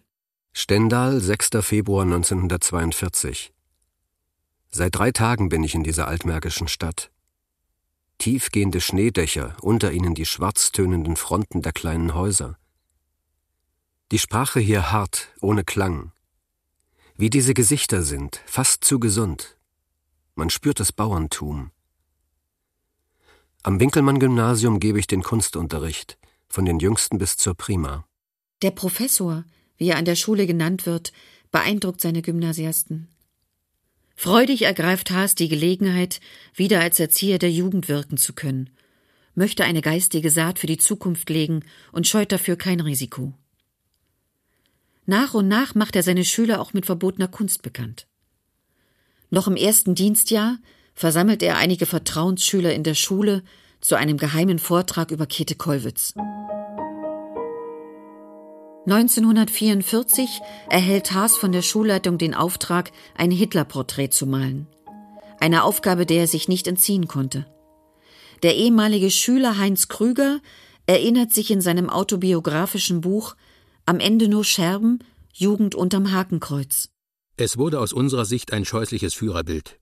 Stendal, 0.52 1.22
6. 1.22 1.52
Februar 1.62 2.02
1942. 2.02 3.54
Seit 4.68 4.94
drei 4.94 5.10
Tagen 5.10 5.48
bin 5.48 5.64
ich 5.64 5.74
in 5.74 5.84
dieser 5.84 6.06
altmärkischen 6.06 6.68
Stadt. 6.68 7.10
Tiefgehende 8.20 8.82
Schneedächer, 8.82 9.56
unter 9.62 9.92
ihnen 9.92 10.14
die 10.14 10.26
schwarztönenden 10.26 11.16
Fronten 11.16 11.62
der 11.62 11.72
kleinen 11.72 12.12
Häuser. 12.14 12.58
Die 14.12 14.18
Sprache 14.18 14.60
hier 14.60 14.92
hart, 14.92 15.28
ohne 15.40 15.64
Klang. 15.64 16.12
Wie 17.16 17.30
diese 17.30 17.54
Gesichter 17.54 18.02
sind, 18.02 18.42
fast 18.44 18.84
zu 18.84 19.00
gesund. 19.00 19.56
Man 20.34 20.50
spürt 20.50 20.80
das 20.80 20.92
Bauerntum. 20.92 21.70
Am 23.62 23.80
Winkelmann-Gymnasium 23.80 24.80
gebe 24.80 24.98
ich 24.98 25.06
den 25.06 25.22
Kunstunterricht, 25.22 26.18
von 26.50 26.66
den 26.66 26.78
Jüngsten 26.78 27.16
bis 27.16 27.38
zur 27.38 27.54
Prima. 27.54 28.04
Der 28.60 28.72
Professor, 28.72 29.44
wie 29.78 29.88
er 29.88 29.96
an 29.96 30.04
der 30.04 30.16
Schule 30.16 30.46
genannt 30.46 30.84
wird, 30.84 31.14
beeindruckt 31.50 32.02
seine 32.02 32.20
Gymnasiasten. 32.20 33.08
Freudig 34.22 34.60
ergreift 34.60 35.10
Haas 35.10 35.34
die 35.34 35.48
Gelegenheit, 35.48 36.20
wieder 36.54 36.80
als 36.80 37.00
Erzieher 37.00 37.38
der 37.38 37.50
Jugend 37.50 37.88
wirken 37.88 38.18
zu 38.18 38.34
können, 38.34 38.68
möchte 39.34 39.64
eine 39.64 39.80
geistige 39.80 40.28
Saat 40.28 40.58
für 40.58 40.66
die 40.66 40.76
Zukunft 40.76 41.30
legen 41.30 41.64
und 41.90 42.06
scheut 42.06 42.30
dafür 42.30 42.56
kein 42.56 42.80
Risiko. 42.80 43.32
Nach 45.06 45.32
und 45.32 45.48
nach 45.48 45.74
macht 45.74 45.96
er 45.96 46.02
seine 46.02 46.26
Schüler 46.26 46.60
auch 46.60 46.74
mit 46.74 46.84
verbotener 46.84 47.28
Kunst 47.28 47.62
bekannt. 47.62 48.06
Noch 49.30 49.48
im 49.48 49.56
ersten 49.56 49.94
Dienstjahr 49.94 50.58
versammelt 50.92 51.42
er 51.42 51.56
einige 51.56 51.86
Vertrauensschüler 51.86 52.74
in 52.74 52.82
der 52.82 52.94
Schule 52.94 53.42
zu 53.80 53.94
einem 53.94 54.18
geheimen 54.18 54.58
Vortrag 54.58 55.12
über 55.12 55.24
Käthe 55.24 55.54
Kollwitz. 55.54 56.12
1944 58.90 60.40
erhält 60.68 61.12
Haas 61.12 61.36
von 61.36 61.52
der 61.52 61.62
Schulleitung 61.62 62.18
den 62.18 62.34
Auftrag, 62.34 62.90
ein 63.14 63.30
Hitlerporträt 63.30 64.08
zu 64.08 64.26
malen. 64.26 64.66
Eine 65.38 65.62
Aufgabe, 65.62 66.06
der 66.06 66.22
er 66.22 66.26
sich 66.26 66.48
nicht 66.48 66.66
entziehen 66.66 67.06
konnte. 67.06 67.46
Der 68.42 68.56
ehemalige 68.56 69.12
Schüler 69.12 69.58
Heinz 69.58 69.86
Krüger 69.86 70.40
erinnert 70.86 71.32
sich 71.32 71.52
in 71.52 71.60
seinem 71.60 71.88
autobiografischen 71.88 73.00
Buch 73.00 73.36
Am 73.86 74.00
Ende 74.00 74.26
nur 74.26 74.44
Scherben, 74.44 74.98
Jugend 75.32 75.76
unterm 75.76 76.10
Hakenkreuz. 76.10 76.88
Es 77.36 77.56
wurde 77.56 77.78
aus 77.78 77.92
unserer 77.92 78.24
Sicht 78.24 78.52
ein 78.52 78.64
scheußliches 78.64 79.14
Führerbild. 79.14 79.78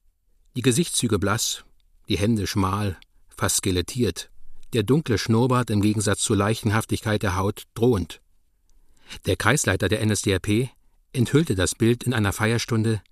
Die 0.55 0.63
Gesichtszüge 0.63 1.19
blass, 1.19 1.65
die 2.09 2.19
Hände 2.19 2.47
schmal, 2.47 2.99
fast 3.35 3.57
skelettiert, 3.57 4.31
der 4.75 4.83
dunkle 4.83 5.17
Schnurrbart 5.17 5.71
im 5.71 5.81
Gegensatz 5.81 6.21
zur 6.21 6.37
Leichenhaftigkeit 6.37 7.23
der 7.23 7.37
Haut 7.37 7.65
drohend. 7.75 8.21
Der 9.27 9.37
Kreisleiter 9.37 9.89
der 9.89 10.05
NSDAP 10.05 10.71
enthüllte 11.13 11.55
das 11.55 11.75
Bild 11.75 12.05
in 12.05 12.15
einer 12.15 12.33
Feierstunde, 12.33 13.03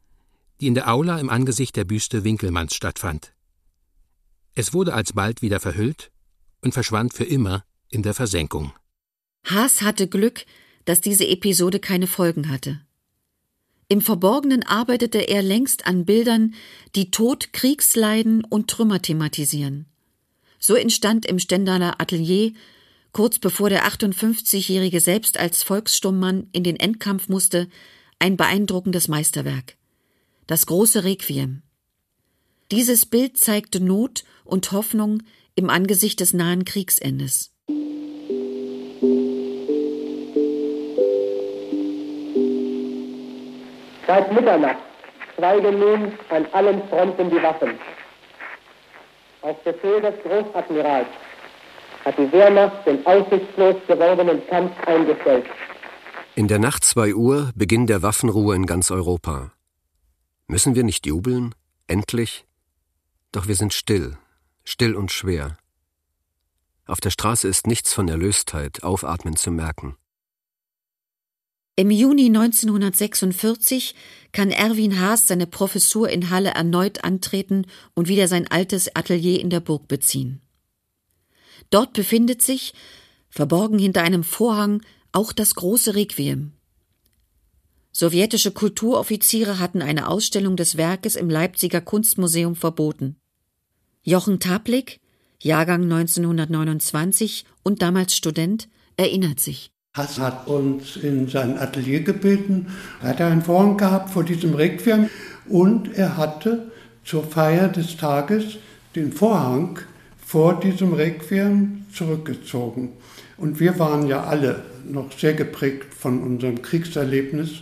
die 0.61 0.67
in 0.67 0.75
der 0.75 0.93
Aula 0.93 1.19
im 1.19 1.31
Angesicht 1.31 1.77
der 1.77 1.85
Büste 1.85 2.25
Winkelmanns 2.25 2.75
stattfand. 2.75 3.33
Es 4.55 4.73
wurde 4.73 4.95
alsbald 4.95 5.43
wieder 5.43 5.61
verhüllt 5.61 6.11
und 6.63 6.73
verschwand 6.73 7.13
für 7.13 7.25
immer 7.25 7.65
in 7.91 8.03
der 8.03 8.15
Versenkung. 8.15 8.73
Haas 9.45 9.83
hatte 9.83 10.09
Glück, 10.09 10.45
dass 10.87 11.01
diese 11.01 11.27
Episode 11.27 11.79
keine 11.79 12.07
Folgen 12.07 12.49
hatte. 12.49 12.81
Im 13.89 14.01
Verborgenen 14.01 14.65
arbeitete 14.65 15.29
er 15.29 15.43
längst 15.43 15.87
an 15.87 16.05
Bildern, 16.05 16.55
die 16.97 17.11
Tod, 17.11 17.53
Kriegsleiden 17.53 18.43
und 18.45 18.69
Trümmer 18.69 19.01
thematisieren. 19.01 19.87
So 20.59 20.75
entstand 20.75 21.27
im 21.27 21.39
Stendaler 21.39 22.01
Atelier, 22.01 22.53
kurz 23.17 23.39
bevor 23.39 23.71
der 23.71 23.87
58-Jährige 23.87 25.01
selbst 25.01 25.41
als 25.41 25.63
Volkssturmmann 25.63 26.51
in 26.53 26.65
den 26.65 26.77
Endkampf 26.77 27.31
musste, 27.31 27.67
ein 28.19 28.37
beeindruckendes 28.37 29.09
Meisterwerk. 29.09 29.79
Das 30.47 30.67
große 30.67 31.03
Requiem. 31.03 31.63
Dieses 32.71 33.07
Bild 33.07 33.39
zeigte 33.39 33.83
Not 33.83 34.25
und 34.45 34.71
Hoffnung 34.71 35.23
im 35.55 35.71
Angesicht 35.71 36.21
des 36.21 36.35
nahen 36.35 36.67
Kriegsendes. 36.67 37.55
Seit 44.07 44.31
Mitternacht 44.31 44.77
schweigen 45.37 45.79
nun 45.79 46.13
an 46.29 46.45
allen 46.53 46.87
Fronten 46.91 47.31
die 47.31 47.43
Waffen. 47.43 47.79
Auf 49.41 49.65
Befehl 49.65 50.03
des 50.03 50.23
Großadmirals 50.23 51.09
hat 52.07 52.17
die 52.19 52.31
Wehrmacht 52.31 52.87
den 52.87 53.05
aussichtslos 53.05 53.75
gewordenen 53.89 54.41
Kampf 54.47 54.73
eingestellt. 54.87 55.45
In 56.37 56.47
der 56.47 56.61
Nacht 56.61 56.85
2 56.85 57.15
Uhr 57.17 57.51
Beginn 57.57 57.89
der 57.89 58.03
Waffenruhe 58.03 58.55
in 58.55 58.67
ganz 58.67 58.93
Europa. 58.93 59.53
Müssen 60.47 60.77
wir 60.77 60.85
nicht 60.85 61.05
jubeln? 61.05 61.55
Endlich? 61.89 62.47
Doch 63.33 63.49
wir 63.49 63.57
sind 63.57 63.75
still, 63.75 64.17
still 64.63 64.95
und 64.95 65.11
schwer. 65.11 65.57
Auf 66.87 67.01
der 67.01 67.11
Straße 67.11 67.49
ist 67.49 67.67
nichts 67.67 67.93
von 67.93 68.07
Erlöstheit, 68.07 68.85
Aufatmen 68.85 69.35
zu 69.35 69.51
merken. 69.51 69.97
Im 71.75 71.91
Juni 71.91 72.27
1946 72.27 73.97
kann 74.31 74.53
Erwin 74.53 75.01
Haas 75.01 75.27
seine 75.27 75.49
Professur 75.49 76.09
in 76.09 76.31
Halle 76.31 76.51
erneut 76.51 77.03
antreten 77.03 77.67
und 77.95 78.07
wieder 78.07 78.29
sein 78.29 78.47
altes 78.49 78.95
Atelier 78.95 79.41
in 79.41 79.51
der 79.51 79.61
Burg 79.61 79.89
beziehen. 79.89 80.46
Dort 81.71 81.93
befindet 81.93 82.43
sich, 82.43 82.75
verborgen 83.29 83.79
hinter 83.79 84.03
einem 84.03 84.25
Vorhang, 84.25 84.83
auch 85.13 85.33
das 85.33 85.55
große 85.55 85.95
Requiem. 85.95 86.53
Sowjetische 87.93 88.51
Kulturoffiziere 88.51 89.59
hatten 89.59 89.81
eine 89.81 90.09
Ausstellung 90.09 90.57
des 90.57 90.77
Werkes 90.77 91.17
im 91.17 91.31
Leipziger 91.31 91.81
Kunstmuseum 91.81 92.55
verboten. 92.55 93.17
Jochen 94.03 94.39
Taplik, 94.39 95.01
Jahrgang 95.41 95.85
1929 95.85 97.45
und 97.63 97.81
damals 97.81 98.15
Student, 98.15 98.69
erinnert 98.99 99.41
sich. 99.41 99.71
Hass 99.95 100.19
hat 100.19 100.47
uns 100.47 100.97
in 100.97 101.27
sein 101.29 101.59
Atelier 101.59 102.01
gebeten. 102.01 102.67
Er 103.01 103.09
hatte 103.09 103.25
einen 103.25 103.41
Vorhang 103.41 103.79
gehabt 103.79 104.11
vor 104.11 104.25
diesem 104.25 104.55
Requiem 104.55 105.09
und 105.49 105.95
er 105.95 106.19
hatte 106.19 106.71
zur 107.03 107.25
Feier 107.25 107.69
des 107.69 107.97
Tages 107.97 108.59
den 108.95 109.11
Vorhang 109.11 109.79
vor 110.27 110.59
diesem 110.59 110.93
Requiem 110.93 111.87
zurückgezogen. 111.93 112.95
Und 113.37 113.61
wir 113.61 113.79
waren 113.79 114.09
ja 114.09 114.25
alle 114.25 114.65
noch 114.85 115.13
sehr 115.17 115.35
geprägt 115.35 115.95
von 115.95 116.21
unserem 116.21 116.63
Kriegserlebnis. 116.63 117.61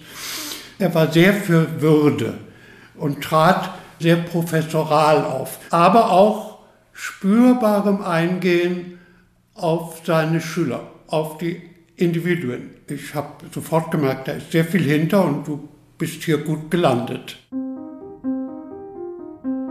Er 0.78 0.94
war 0.94 1.12
sehr 1.12 1.34
für 1.34 1.82
Würde 1.82 2.38
und 2.96 3.22
trat 3.22 3.74
sehr 4.00 4.16
professoral 4.16 5.24
auf, 5.24 5.58
aber 5.68 6.10
auch 6.10 6.60
spürbarem 6.94 8.00
Eingehen 8.00 8.98
auf 9.52 10.00
seine 10.04 10.40
Schüler, 10.40 10.90
auf 11.06 11.36
die 11.36 11.60
Individuen. 11.96 12.70
Ich 12.88 13.14
habe 13.14 13.44
sofort 13.52 13.90
gemerkt, 13.90 14.28
da 14.28 14.32
ist 14.32 14.52
sehr 14.52 14.64
viel 14.64 14.82
hinter 14.82 15.22
und 15.22 15.46
du 15.46 15.68
bist 15.98 16.22
hier 16.22 16.38
gut 16.38 16.70
gelandet. 16.70 17.36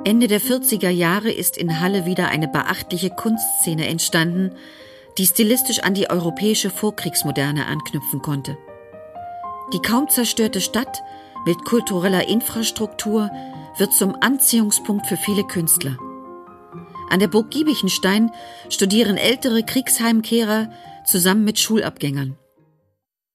Ende 0.06 0.28
der 0.28 0.42
40er 0.42 0.90
Jahre 0.90 1.32
ist 1.32 1.56
in 1.58 1.80
Halle 1.80 2.06
wieder 2.06 2.28
eine 2.28 2.50
beachtliche 2.50 3.10
Kunstszene 3.10 3.88
entstanden, 3.88 4.52
die 5.18 5.26
stilistisch 5.26 5.80
an 5.80 5.94
die 5.94 6.10
europäische 6.10 6.70
Vorkriegsmoderne 6.70 7.68
anknüpfen 7.68 8.22
konnte. 8.22 8.58
Die 9.72 9.80
kaum 9.80 10.10
zerstörte 10.10 10.60
Stadt 10.60 11.02
mit 11.46 11.64
kultureller 11.64 12.28
Infrastruktur 12.28 13.32
wird 13.78 13.94
zum 13.94 14.16
Anziehungspunkt 14.20 15.08
für 15.08 15.16
viele 15.18 15.46
Künstler. 15.46 15.98
An 17.10 17.20
der 17.20 17.30
Burg 17.30 17.50
Giebichenstein 17.52 18.30
studieren 18.70 19.16
ältere 19.16 19.64
Kriegsheimkehrer 19.64 20.70
zusammen 21.06 21.46
mit 21.46 21.60
Schulabgängern. 21.60 22.38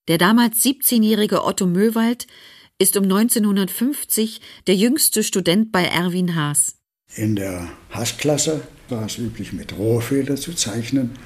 Der 0.08 0.18
damals 0.18 0.58
17-jährige 0.58 1.44
Otto 1.44 1.66
Möwald 1.66 2.26
ist 2.78 2.96
um 2.96 3.04
1950 3.04 4.40
der 4.66 4.76
jüngste 4.76 5.24
Student 5.24 5.72
bei 5.72 5.84
Erwin 5.84 6.36
Haas. 6.36 6.76
In 7.16 7.34
der 7.34 7.68
Haas-Klasse 7.90 8.60
war 8.88 9.06
es 9.06 9.18
üblich, 9.18 9.52
mit 9.52 9.76
Rohrfeder 9.76 10.36
zu 10.36 10.54
zeichnen 10.54 11.18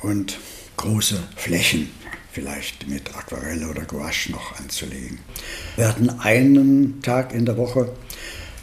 und 0.00 0.38
große 0.76 1.18
Flächen 1.36 1.90
vielleicht 2.30 2.88
mit 2.88 3.14
Aquarelle 3.14 3.68
oder 3.68 3.82
Gouache 3.82 4.30
noch 4.30 4.58
anzulegen. 4.58 5.18
Wir 5.76 5.88
hatten 5.88 6.08
einen 6.08 7.02
Tag 7.02 7.34
in 7.34 7.44
der 7.44 7.56
Woche 7.58 7.94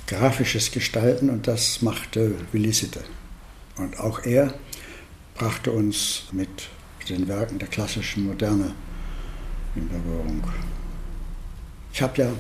grafisches 0.08 0.72
Gestalten 0.72 1.30
und 1.30 1.48
das 1.48 1.82
machte 1.82 2.36
Willi 2.52 2.74
Sitte. 2.74 3.04
Und 3.78 4.00
auch 4.00 4.24
er 4.24 4.54
brachte 5.36 5.72
uns 5.72 6.24
mit 6.32 6.50
den 7.10 7.28
Werken 7.28 7.60
der 7.60 7.68
klassischen 7.68 8.26
Moderne 8.26 8.74
in 9.76 9.88
Berührung. 9.88 10.44
Ich 12.00 12.04
habe 12.04 12.22
ja 12.22 12.34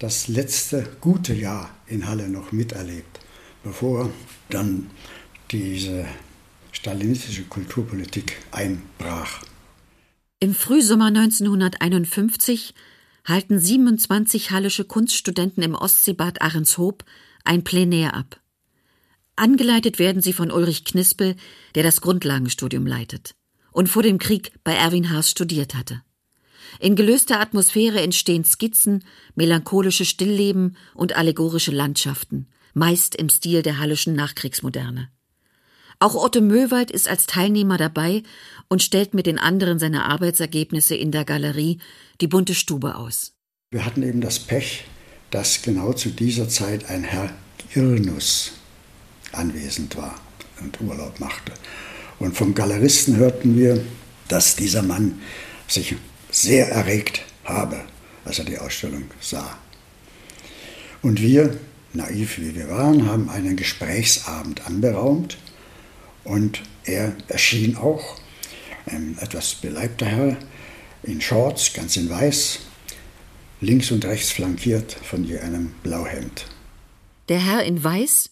das 0.00 0.28
letzte 0.28 0.86
gute 1.00 1.32
Jahr 1.32 1.74
in 1.86 2.06
Halle 2.06 2.28
noch 2.28 2.52
miterlebt, 2.52 3.20
bevor 3.64 4.10
dann 4.50 4.90
diese 5.50 6.04
stalinistische 6.72 7.44
Kulturpolitik 7.44 8.36
einbrach. 8.50 9.44
Im 10.40 10.54
Frühsommer 10.54 11.06
1951 11.06 12.74
halten 13.24 13.58
27 13.58 14.50
hallische 14.50 14.84
Kunststudenten 14.84 15.62
im 15.62 15.74
Ostseebad 15.74 16.42
Ahrenshoop 16.42 17.02
ein 17.44 17.64
Plenär 17.64 18.12
ab. 18.12 18.42
Angeleitet 19.36 19.98
werden 19.98 20.20
sie 20.20 20.34
von 20.34 20.50
Ulrich 20.50 20.84
Knispel, 20.84 21.36
der 21.74 21.82
das 21.82 22.02
Grundlagenstudium 22.02 22.86
leitet 22.86 23.34
und 23.70 23.88
vor 23.88 24.02
dem 24.02 24.18
Krieg 24.18 24.52
bei 24.64 24.74
Erwin 24.74 25.08
Haas 25.08 25.30
studiert 25.30 25.74
hatte. 25.74 26.02
In 26.80 26.96
gelöster 26.96 27.40
Atmosphäre 27.40 28.00
entstehen 28.00 28.44
Skizzen, 28.44 29.04
melancholische 29.34 30.04
Stillleben 30.04 30.76
und 30.94 31.16
allegorische 31.16 31.70
Landschaften, 31.70 32.48
meist 32.74 33.14
im 33.14 33.28
Stil 33.28 33.62
der 33.62 33.78
hallischen 33.78 34.14
Nachkriegsmoderne. 34.14 35.08
Auch 35.98 36.16
Otto 36.16 36.40
Möwald 36.40 36.90
ist 36.90 37.08
als 37.08 37.26
Teilnehmer 37.26 37.76
dabei 37.76 38.24
und 38.68 38.82
stellt 38.82 39.14
mit 39.14 39.26
den 39.26 39.38
anderen 39.38 39.78
seine 39.78 40.04
Arbeitsergebnisse 40.06 40.96
in 40.96 41.12
der 41.12 41.24
Galerie 41.24 41.78
die 42.20 42.26
bunte 42.26 42.54
Stube 42.54 42.96
aus. 42.96 43.34
Wir 43.70 43.84
hatten 43.84 44.02
eben 44.02 44.20
das 44.20 44.40
Pech, 44.40 44.84
dass 45.30 45.62
genau 45.62 45.92
zu 45.92 46.10
dieser 46.10 46.48
Zeit 46.48 46.90
ein 46.90 47.04
Herr 47.04 47.32
Irnus 47.74 48.52
anwesend 49.30 49.96
war 49.96 50.20
und 50.60 50.80
Urlaub 50.80 51.20
machte. 51.20 51.52
Und 52.18 52.36
vom 52.36 52.54
Galeristen 52.54 53.16
hörten 53.16 53.56
wir, 53.56 53.84
dass 54.28 54.56
dieser 54.56 54.82
Mann 54.82 55.20
sich 55.68 55.94
sehr 56.32 56.68
erregt 56.68 57.22
habe, 57.44 57.84
als 58.24 58.40
er 58.40 58.44
die 58.44 58.58
Ausstellung 58.58 59.04
sah. 59.20 59.56
Und 61.02 61.20
wir, 61.20 61.58
naiv 61.92 62.38
wie 62.38 62.54
wir 62.56 62.68
waren, 62.68 63.06
haben 63.06 63.28
einen 63.28 63.56
Gesprächsabend 63.56 64.66
anberaumt 64.66 65.38
und 66.24 66.62
er 66.84 67.14
erschien 67.28 67.76
auch, 67.76 68.16
ein 68.86 69.16
etwas 69.20 69.54
beleibter 69.54 70.06
Herr, 70.06 70.36
in 71.04 71.20
Shorts, 71.20 71.72
ganz 71.72 71.96
in 71.96 72.08
weiß, 72.08 72.60
links 73.60 73.90
und 73.90 74.04
rechts 74.04 74.30
flankiert 74.30 74.92
von 74.92 75.24
je 75.24 75.38
einem 75.38 75.74
Blauhemd. 75.82 76.46
Der 77.28 77.38
Herr 77.38 77.62
in 77.64 77.82
Weiß 77.82 78.30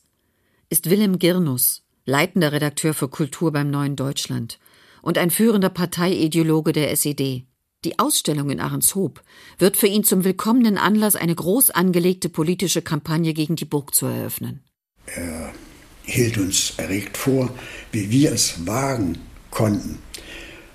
ist 0.70 0.90
Wilhelm 0.90 1.18
Girnus, 1.18 1.82
leitender 2.04 2.52
Redakteur 2.52 2.94
für 2.94 3.08
Kultur 3.08 3.52
beim 3.52 3.70
Neuen 3.70 3.96
Deutschland 3.96 4.58
und 5.02 5.18
ein 5.18 5.30
führender 5.30 5.70
Parteiideologe 5.70 6.72
der 6.72 6.90
SED. 6.90 7.46
Die 7.84 7.98
Ausstellung 7.98 8.50
in 8.50 8.60
Ahrenshoop 8.60 9.22
wird 9.58 9.78
für 9.78 9.86
ihn 9.86 10.04
zum 10.04 10.24
willkommenen 10.24 10.76
Anlass, 10.76 11.16
eine 11.16 11.34
groß 11.34 11.70
angelegte 11.70 12.28
politische 12.28 12.82
Kampagne 12.82 13.32
gegen 13.32 13.56
die 13.56 13.64
Burg 13.64 13.94
zu 13.94 14.04
eröffnen. 14.04 14.62
Er 15.06 15.54
hielt 16.02 16.36
uns 16.36 16.74
erregt 16.76 17.16
vor, 17.16 17.54
wie 17.90 18.10
wir 18.10 18.32
es 18.32 18.66
wagen 18.66 19.18
konnten, 19.50 19.98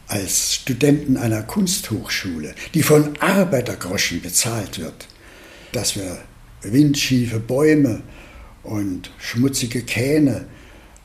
als 0.08 0.56
Studenten 0.56 1.15
einer 1.18 1.44
Kunsthochschule, 1.44 2.56
die 2.74 2.82
von 2.82 3.15
Arbeitergroschen 3.20 4.22
bezahlt 4.22 4.80
wird, 4.80 5.08
dass 5.74 5.96
wir 5.96 6.24
windschiefe 6.63 7.39
Bäume 7.39 8.02
und 8.63 9.12
schmutzige 9.20 9.84
Kähne, 9.84 10.48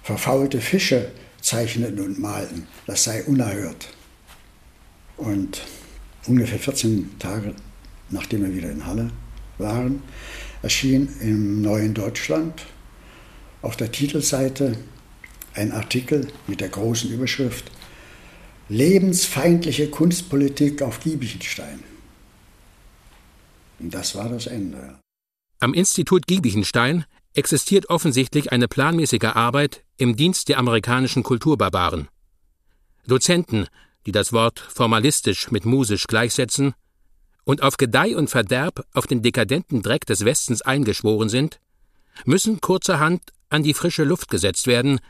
verfaulte 0.02 0.62
Fische 0.62 1.12
zeichneten 1.42 2.00
und 2.00 2.18
malten. 2.18 2.66
Das 2.86 3.04
sei 3.04 3.22
unerhört. 3.24 3.88
Und 5.18 5.60
ungefähr 6.26 6.58
14 6.58 7.18
Tage 7.18 7.54
nachdem 8.10 8.42
wir 8.42 8.54
wieder 8.54 8.70
in 8.70 8.86
Halle 8.86 9.10
waren, 9.58 10.02
erschien 10.62 11.08
im 11.20 11.62
Neuen 11.62 11.94
Deutschland 11.94 12.66
auf 13.62 13.76
der 13.76 13.92
Titelseite 13.92 14.76
ein 15.54 15.72
Artikel 15.72 16.28
mit 16.46 16.60
der 16.60 16.68
großen 16.68 17.10
Überschrift 17.10 17.70
Lebensfeindliche 18.68 19.88
Kunstpolitik 19.88 20.80
auf 20.82 21.00
Giebichenstein. 21.00 21.80
Und 23.80 23.92
das 23.92 24.14
war 24.14 24.28
das 24.28 24.46
Ende. 24.46 24.98
Am 25.58 25.74
Institut 25.74 26.26
Giebichenstein 26.28 27.04
existiert 27.34 27.90
offensichtlich 27.90 28.52
eine 28.52 28.68
planmäßige 28.68 29.24
Arbeit 29.34 29.82
im 29.96 30.14
Dienst 30.14 30.48
der 30.48 30.58
amerikanischen 30.58 31.24
Kulturbarbaren. 31.24 32.08
Dozenten, 33.06 33.66
die 34.06 34.12
das 34.12 34.32
Wort 34.32 34.58
formalistisch 34.60 35.50
mit 35.50 35.64
musisch 35.64 36.06
gleichsetzen 36.06 36.74
und 37.44 37.62
auf 37.62 37.76
Gedeih 37.76 38.16
und 38.16 38.30
Verderb 38.30 38.84
auf 38.92 39.06
den 39.06 39.22
dekadenten 39.22 39.82
Dreck 39.82 40.06
des 40.06 40.24
Westens 40.24 40.62
eingeschworen 40.62 41.28
sind, 41.28 41.60
müssen 42.24 42.60
kurzerhand 42.60 43.22
an 43.48 43.62
die 43.62 43.74
frische 43.74 44.04
Luft 44.04 44.30
gesetzt 44.30 44.66
werden, 44.66 45.00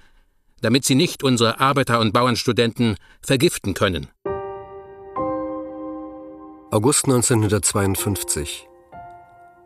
damit 0.61 0.85
sie 0.85 0.95
nicht 0.95 1.23
unsere 1.23 1.61
Arbeiter- 1.61 2.01
und 2.01 2.13
Bauernstudenten 2.13 2.97
vergiften 3.23 3.75
können. 3.75 4.09
August 6.71 7.07
1952. 7.07 8.69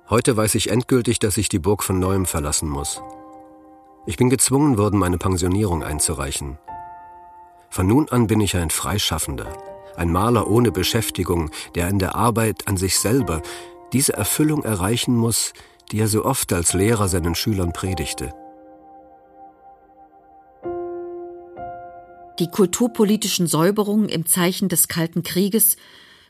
Heute 0.08 0.36
weiß 0.36 0.54
ich 0.54 0.70
endgültig, 0.70 1.18
dass 1.18 1.36
ich 1.36 1.48
die 1.48 1.58
Burg 1.58 1.82
von 1.82 1.98
neuem 1.98 2.26
verlassen 2.26 2.68
muss. 2.68 3.02
Ich 4.06 4.16
bin 4.16 4.30
gezwungen 4.30 4.78
worden, 4.78 4.98
meine 4.98 5.18
Pensionierung 5.18 5.82
einzureichen. 5.82 6.58
Von 7.74 7.88
nun 7.88 8.08
an 8.08 8.28
bin 8.28 8.40
ich 8.40 8.54
ein 8.54 8.70
Freischaffender, 8.70 9.52
ein 9.96 10.12
Maler 10.12 10.46
ohne 10.46 10.70
Beschäftigung, 10.70 11.50
der 11.74 11.88
in 11.88 11.98
der 11.98 12.14
Arbeit 12.14 12.68
an 12.68 12.76
sich 12.76 13.00
selber 13.00 13.42
diese 13.92 14.12
Erfüllung 14.12 14.62
erreichen 14.62 15.16
muss, 15.16 15.52
die 15.90 15.98
er 15.98 16.06
so 16.06 16.24
oft 16.24 16.52
als 16.52 16.72
Lehrer 16.72 17.08
seinen 17.08 17.34
Schülern 17.34 17.72
predigte. 17.72 18.32
Die 22.38 22.46
kulturpolitischen 22.46 23.48
Säuberungen 23.48 24.08
im 24.08 24.24
Zeichen 24.24 24.68
des 24.68 24.86
Kalten 24.86 25.24
Krieges 25.24 25.76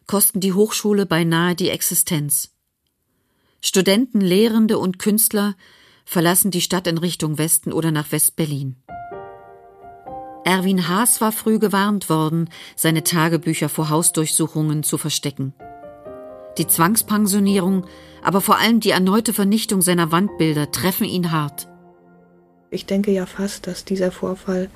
kosten 0.07 0.41
die 0.41 0.55
Hochschule 0.55 1.05
beinahe 1.05 1.55
die 1.55 1.69
Existenz. 1.69 2.53
Studenten, 3.61 4.23
Lehrende 4.23 4.79
und 4.79 4.99
Künstler 4.99 5.57
verlassen 6.07 6.51
die 6.51 6.63
Stadt 6.63 6.87
in 6.87 6.97
Richtung 6.97 7.37
Westen 7.37 7.71
oder 7.71 7.91
nach 7.91 8.13
West-Berlin. 8.13 8.77
Erwin 10.45 10.89
Haas 10.89 11.23
war 11.23 11.33
früh 11.33 11.59
gewarnt 11.59 12.11
worden, 12.11 12.51
seine 12.77 13.03
Tagebücher 13.03 13.71
vor 13.71 13.89
Hausdurchsuchungen 13.89 14.83
zu 14.83 14.99
verstecken. 14.99 15.55
Die 16.59 16.67
Zwangspensionierung, 16.67 17.87
aber 18.23 18.43
vor 18.43 18.59
allem 18.59 18.81
die 18.81 18.91
erneute 18.91 19.33
Vernichtung 19.33 19.81
seiner 19.81 20.13
Wandbilder 20.13 20.71
treffen 20.71 21.05
ihn 21.05 21.33
hart. 21.33 21.67
Ich 22.71 22.85
denke 22.85 23.11
ja 23.11 23.25
fast, 23.25 23.67
dass 23.67 23.87
dieser 23.87 24.13
Vorfall 24.13 24.69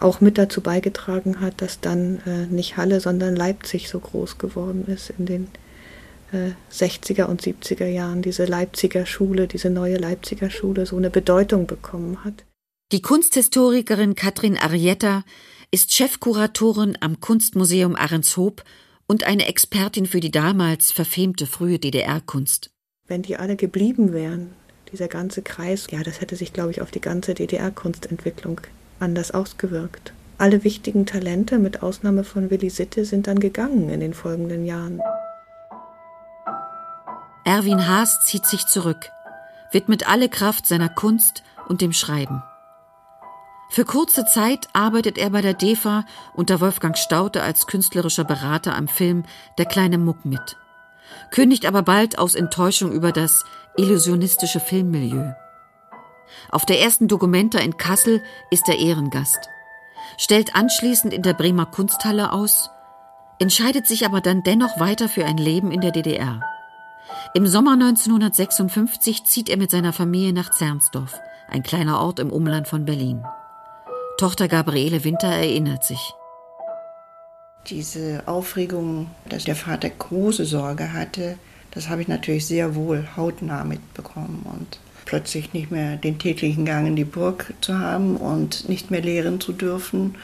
auch 0.00 0.20
mit 0.20 0.38
dazu 0.38 0.60
beigetragen 0.60 1.40
hat, 1.40 1.62
dass 1.62 1.80
dann 1.80 2.20
äh, 2.26 2.46
nicht 2.52 2.76
Halle, 2.76 3.00
sondern 3.00 3.36
Leipzig 3.36 3.88
so 3.88 4.00
groß 4.00 4.38
geworden 4.38 4.86
ist 4.86 5.12
in 5.18 5.26
den 5.26 5.48
äh, 6.32 6.52
60er 6.72 7.24
und 7.24 7.42
70er 7.42 7.86
Jahren. 7.86 8.22
Diese 8.22 8.44
Leipziger 8.44 9.06
Schule, 9.06 9.46
diese 9.46 9.70
neue 9.70 9.96
Leipziger 9.96 10.50
Schule 10.50 10.86
so 10.86 10.96
eine 10.96 11.10
Bedeutung 11.10 11.66
bekommen 11.66 12.24
hat. 12.24 12.44
Die 12.92 13.02
Kunsthistorikerin 13.02 14.16
Katrin 14.16 14.58
Arietta 14.58 15.22
ist 15.70 15.94
Chefkuratorin 15.94 16.98
am 17.00 17.20
Kunstmuseum 17.20 17.94
Ahrenshoop 17.94 18.64
und 19.06 19.22
eine 19.22 19.46
Expertin 19.46 20.06
für 20.06 20.18
die 20.18 20.32
damals 20.32 20.90
verfemte 20.90 21.46
frühe 21.46 21.78
DDR-Kunst. 21.78 22.72
Wenn 23.06 23.22
die 23.22 23.36
alle 23.36 23.54
geblieben 23.54 24.12
wären, 24.12 24.50
dieser 24.90 25.06
ganze 25.06 25.40
Kreis, 25.42 25.86
ja, 25.92 26.02
das 26.02 26.20
hätte 26.20 26.34
sich, 26.34 26.52
glaube 26.52 26.72
ich, 26.72 26.82
auf 26.82 26.90
die 26.90 27.00
ganze 27.00 27.34
DDR-Kunstentwicklung 27.34 28.60
anders 28.98 29.30
ausgewirkt. 29.30 30.12
Alle 30.38 30.64
wichtigen 30.64 31.06
Talente, 31.06 31.60
mit 31.60 31.84
Ausnahme 31.84 32.24
von 32.24 32.50
Willi 32.50 32.70
Sitte, 32.70 33.04
sind 33.04 33.28
dann 33.28 33.38
gegangen 33.38 33.88
in 33.90 34.00
den 34.00 34.14
folgenden 34.14 34.66
Jahren. 34.66 35.00
Erwin 37.44 37.86
Haas 37.86 38.26
zieht 38.26 38.46
sich 38.46 38.66
zurück, 38.66 39.10
widmet 39.70 40.08
alle 40.08 40.28
Kraft 40.28 40.66
seiner 40.66 40.88
Kunst 40.88 41.44
und 41.68 41.82
dem 41.82 41.92
Schreiben. 41.92 42.42
Für 43.72 43.84
kurze 43.84 44.26
Zeit 44.26 44.68
arbeitet 44.72 45.16
er 45.16 45.30
bei 45.30 45.42
der 45.42 45.54
DEFA 45.54 46.04
unter 46.34 46.60
Wolfgang 46.60 46.98
Staute 46.98 47.40
als 47.40 47.68
künstlerischer 47.68 48.24
Berater 48.24 48.74
am 48.74 48.88
Film 48.88 49.24
Der 49.58 49.64
kleine 49.64 49.96
Muck 49.96 50.24
mit, 50.24 50.56
kündigt 51.30 51.64
aber 51.66 51.82
bald 51.82 52.18
aus 52.18 52.34
Enttäuschung 52.34 52.90
über 52.90 53.12
das 53.12 53.44
illusionistische 53.76 54.58
Filmmilieu. 54.58 55.34
Auf 56.50 56.66
der 56.66 56.80
ersten 56.80 57.06
Documenta 57.06 57.60
in 57.60 57.76
Kassel 57.76 58.24
ist 58.50 58.68
er 58.68 58.76
Ehrengast, 58.76 59.48
stellt 60.18 60.56
anschließend 60.56 61.14
in 61.14 61.22
der 61.22 61.34
Bremer 61.34 61.66
Kunsthalle 61.66 62.32
aus, 62.32 62.70
entscheidet 63.38 63.86
sich 63.86 64.04
aber 64.04 64.20
dann 64.20 64.42
dennoch 64.42 64.80
weiter 64.80 65.08
für 65.08 65.24
ein 65.24 65.38
Leben 65.38 65.70
in 65.70 65.80
der 65.80 65.92
DDR. 65.92 66.40
Im 67.34 67.46
Sommer 67.46 67.74
1956 67.74 69.22
zieht 69.26 69.48
er 69.48 69.58
mit 69.58 69.70
seiner 69.70 69.92
Familie 69.92 70.32
nach 70.32 70.50
Zernsdorf, 70.50 71.20
ein 71.48 71.62
kleiner 71.62 72.00
Ort 72.00 72.18
im 72.18 72.32
Umland 72.32 72.66
von 72.66 72.84
Berlin. 72.84 73.24
Tochter 74.20 74.48
Gabriele 74.48 75.02
Winter 75.02 75.28
erinnert 75.28 75.82
sich. 75.82 76.12
Diese 77.68 78.22
Aufregung, 78.26 79.10
dass 79.26 79.44
der 79.44 79.56
Vater 79.56 79.88
große 79.88 80.44
Sorge 80.44 80.92
hatte, 80.92 81.38
das 81.70 81.88
habe 81.88 82.02
ich 82.02 82.08
natürlich 82.08 82.44
sehr 82.44 82.74
wohl 82.74 83.08
hautnah 83.16 83.64
mitbekommen 83.64 84.44
und 84.44 84.78
plötzlich 85.06 85.54
nicht 85.54 85.70
mehr 85.70 85.96
den 85.96 86.18
täglichen 86.18 86.66
Gang 86.66 86.86
in 86.86 86.96
die 86.96 87.06
Burg 87.06 87.54
zu 87.62 87.78
haben 87.78 88.18
und 88.18 88.68
nicht 88.68 88.90
mehr 88.90 89.00
lehren 89.00 89.40
zu 89.40 89.54
dürfen 89.54 90.16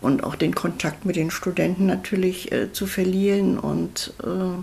und 0.00 0.24
auch 0.24 0.34
den 0.34 0.54
Kontakt 0.54 1.04
mit 1.04 1.16
den 1.16 1.30
Studenten 1.30 1.84
natürlich 1.84 2.52
äh, 2.52 2.72
zu 2.72 2.86
verlieren 2.86 3.58
und 3.58 4.14
äh, 4.24 4.62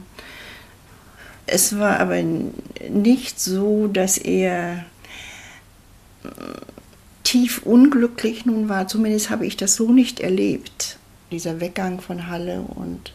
es 1.46 1.78
war 1.78 2.00
aber 2.00 2.24
nicht 2.90 3.40
so, 3.40 3.86
dass 3.86 4.18
er 4.18 4.84
tief 7.30 7.62
unglücklich 7.64 8.48
nun 8.48 8.70
war. 8.70 8.88
Zumindest 8.88 9.30
habe 9.30 9.46
ich 9.46 9.56
das 9.56 9.76
so 9.76 9.92
nicht 9.92 10.20
erlebt. 10.20 10.98
Dieser 11.32 11.60
Weggang 11.60 12.02
von 12.02 12.26
Halle 12.26 12.62
und 12.62 13.14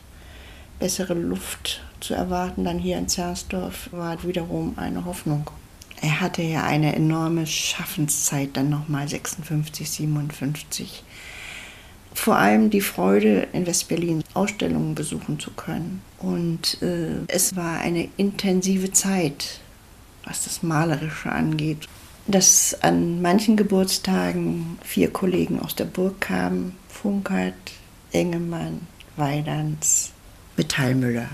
bessere 0.79 1.15
Luft 1.15 1.83
zu 1.99 2.15
erwarten, 2.15 2.63
dann 2.63 2.79
hier 2.79 2.97
in 2.97 3.09
Zernsdorf, 3.09 3.89
war 3.91 4.23
wiederum 4.23 4.75
eine 4.77 5.05
Hoffnung. 5.05 5.51
Er 6.01 6.21
hatte 6.21 6.43
ja 6.43 6.63
eine 6.63 6.95
enorme 6.95 7.45
Schaffenszeit, 7.45 8.51
dann 8.53 8.71
nochmal 8.71 9.09
56, 9.09 9.91
57. 9.91 11.03
Vor 12.13 12.37
allem 12.37 12.71
die 12.71 12.83
Freude, 12.83 13.49
in 13.53 13.67
Westberlin 13.67 14.23
Ausstellungen 14.35 14.95
besuchen 14.95 15.41
zu 15.41 15.51
können. 15.51 16.03
Und 16.21 16.81
äh, 16.83 17.17
es 17.27 17.57
war 17.57 17.81
eine 17.81 18.09
intensive 18.17 18.93
Zeit, 18.93 19.59
was 20.25 20.45
das 20.45 20.63
Malerische 20.63 21.33
angeht 21.33 21.89
dass 22.27 22.77
an 22.83 23.21
manchen 23.23 23.57
Geburtstagen 23.57 24.79
vier 24.83 25.11
Kollegen 25.11 25.61
aus 25.61 25.75
der 25.75 25.85
Burg 25.85 26.21
kamen: 26.21 26.77
Funkert, 26.89 27.55
Engemann, 28.13 28.87
Weidans, 29.17 30.13
Metallmüller. 30.57 31.29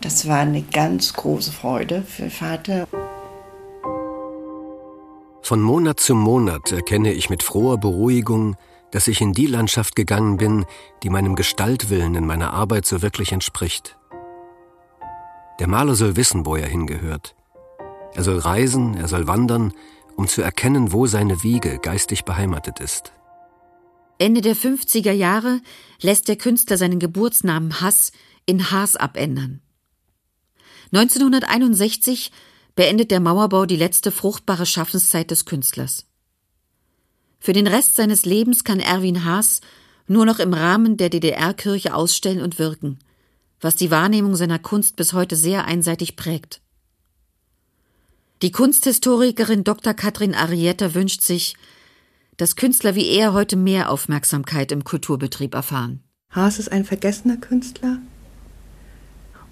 Das 0.00 0.26
war 0.28 0.40
eine 0.40 0.62
ganz 0.62 1.12
große 1.12 1.52
Freude 1.52 2.02
für 2.02 2.30
Vater. 2.30 2.86
Von 5.42 5.60
Monat 5.60 6.00
zu 6.00 6.14
Monat 6.14 6.72
erkenne 6.72 7.12
ich 7.12 7.30
mit 7.30 7.42
froher 7.42 7.78
Beruhigung, 7.78 8.56
dass 8.90 9.08
ich 9.08 9.20
in 9.20 9.32
die 9.32 9.46
Landschaft 9.46 9.96
gegangen 9.96 10.36
bin, 10.36 10.64
die 11.02 11.10
meinem 11.10 11.34
Gestaltwillen 11.34 12.14
in 12.14 12.26
meiner 12.26 12.52
Arbeit 12.52 12.86
so 12.86 13.02
wirklich 13.02 13.32
entspricht. 13.32 13.98
Der 15.58 15.68
Maler 15.68 15.94
soll 15.94 16.16
wissen, 16.16 16.46
wo 16.46 16.56
er 16.56 16.66
hingehört. 16.66 17.34
Er 18.14 18.22
soll 18.22 18.38
reisen, 18.38 18.94
er 18.94 19.08
soll 19.08 19.26
wandern, 19.26 19.72
um 20.16 20.28
zu 20.28 20.40
erkennen, 20.40 20.92
wo 20.92 21.06
seine 21.06 21.42
Wiege 21.42 21.78
geistig 21.78 22.24
beheimatet 22.24 22.80
ist. 22.80 23.12
Ende 24.18 24.40
der 24.40 24.56
50er 24.56 25.12
Jahre 25.12 25.60
lässt 26.00 26.28
der 26.28 26.36
Künstler 26.36 26.76
seinen 26.76 27.00
Geburtsnamen 27.00 27.80
Hass 27.80 28.12
in 28.46 28.70
Haas 28.70 28.94
abändern. 28.94 29.60
1961 30.92 32.30
beendet 32.76 33.10
der 33.10 33.18
Mauerbau 33.18 33.66
die 33.66 33.76
letzte 33.76 34.12
fruchtbare 34.12 34.66
Schaffenszeit 34.66 35.30
des 35.30 35.44
Künstlers. 35.44 36.06
Für 37.40 37.52
den 37.52 37.66
Rest 37.66 37.96
seines 37.96 38.24
Lebens 38.24 38.62
kann 38.62 38.78
Erwin 38.78 39.24
Haas 39.24 39.60
nur 40.06 40.24
noch 40.24 40.38
im 40.38 40.54
Rahmen 40.54 40.96
der 40.96 41.10
DDR-Kirche 41.10 41.94
ausstellen 41.94 42.40
und 42.40 42.58
wirken, 42.58 43.00
was 43.60 43.74
die 43.74 43.90
Wahrnehmung 43.90 44.36
seiner 44.36 44.58
Kunst 44.58 44.96
bis 44.96 45.12
heute 45.12 45.34
sehr 45.34 45.64
einseitig 45.64 46.16
prägt. 46.16 46.60
Die 48.44 48.52
Kunsthistorikerin 48.52 49.64
Dr. 49.64 49.94
Katrin 49.94 50.34
Arietta 50.34 50.92
wünscht 50.92 51.22
sich, 51.22 51.56
dass 52.36 52.56
Künstler 52.56 52.94
wie 52.94 53.08
er 53.08 53.32
heute 53.32 53.56
mehr 53.56 53.90
Aufmerksamkeit 53.90 54.70
im 54.70 54.84
Kulturbetrieb 54.84 55.54
erfahren. 55.54 56.04
Haas 56.28 56.58
ist 56.58 56.70
ein 56.70 56.84
vergessener 56.84 57.38
Künstler 57.38 58.00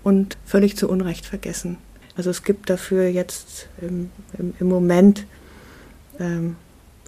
und 0.02 0.37
völlig 0.44 0.76
zu 0.76 0.90
Unrecht 0.90 1.24
vergessen. 1.24 1.78
Also 2.16 2.28
es 2.28 2.44
gibt 2.44 2.68
dafür 2.68 3.09
jetzt 3.09 3.66
im, 3.81 4.11
im, 4.38 4.52
im 4.61 4.68
Moment 4.68 5.24
ähm, 6.20 6.57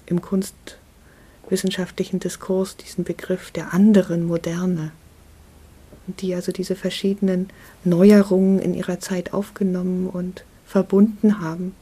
im 0.06 0.22
kunstwissenschaftlichen 0.22 2.18
Diskurs 2.18 2.78
diesen 2.78 3.04
Begriff 3.04 3.50
der 3.50 3.74
anderen 3.74 4.24
Moderne, 4.24 4.92
die 6.06 6.34
also 6.34 6.50
diese 6.50 6.76
verschiedenen 6.76 7.50
Neuerungen 7.84 8.58
in 8.58 8.72
ihrer 8.72 9.00
Zeit 9.00 9.34
aufgenommen 9.34 10.08
und 10.08 10.46
verbunden 10.74 11.40
haben 11.40 11.72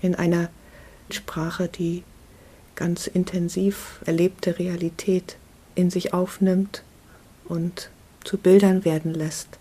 in 0.00 0.16
einer 0.16 0.50
Sprache, 1.10 1.68
die 1.68 2.02
ganz 2.74 3.06
intensiv 3.06 4.00
erlebte 4.04 4.58
Realität 4.58 5.36
in 5.76 5.90
sich 5.90 6.12
aufnimmt 6.12 6.82
und 7.44 7.88
zu 8.24 8.38
Bildern 8.38 8.84
werden 8.84 9.14
lässt. 9.14 9.60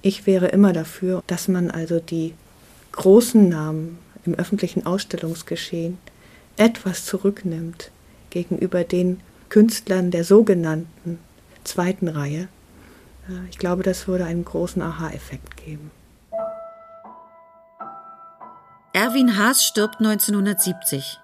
Ich 0.00 0.26
wäre 0.26 0.46
immer 0.46 0.72
dafür, 0.72 1.22
dass 1.26 1.48
man 1.48 1.70
also 1.70 2.00
die 2.00 2.32
großen 2.92 3.46
Namen 3.46 3.98
im 4.24 4.34
öffentlichen 4.34 4.86
Ausstellungsgeschehen 4.86 5.98
etwas 6.56 7.04
zurücknimmt 7.04 7.90
gegenüber 8.30 8.84
den 8.84 9.20
Künstlern 9.50 10.10
der 10.10 10.24
sogenannten 10.24 11.18
zweiten 11.62 12.08
Reihe. 12.08 12.48
Ich 13.50 13.58
glaube, 13.58 13.82
das 13.82 14.08
würde 14.08 14.24
einen 14.24 14.46
großen 14.46 14.80
Aha-Effekt 14.80 15.58
geben. 15.58 15.90
Erwin 18.96 19.36
Haas 19.36 19.64
stirbt 19.64 19.98
1970. 19.98 21.18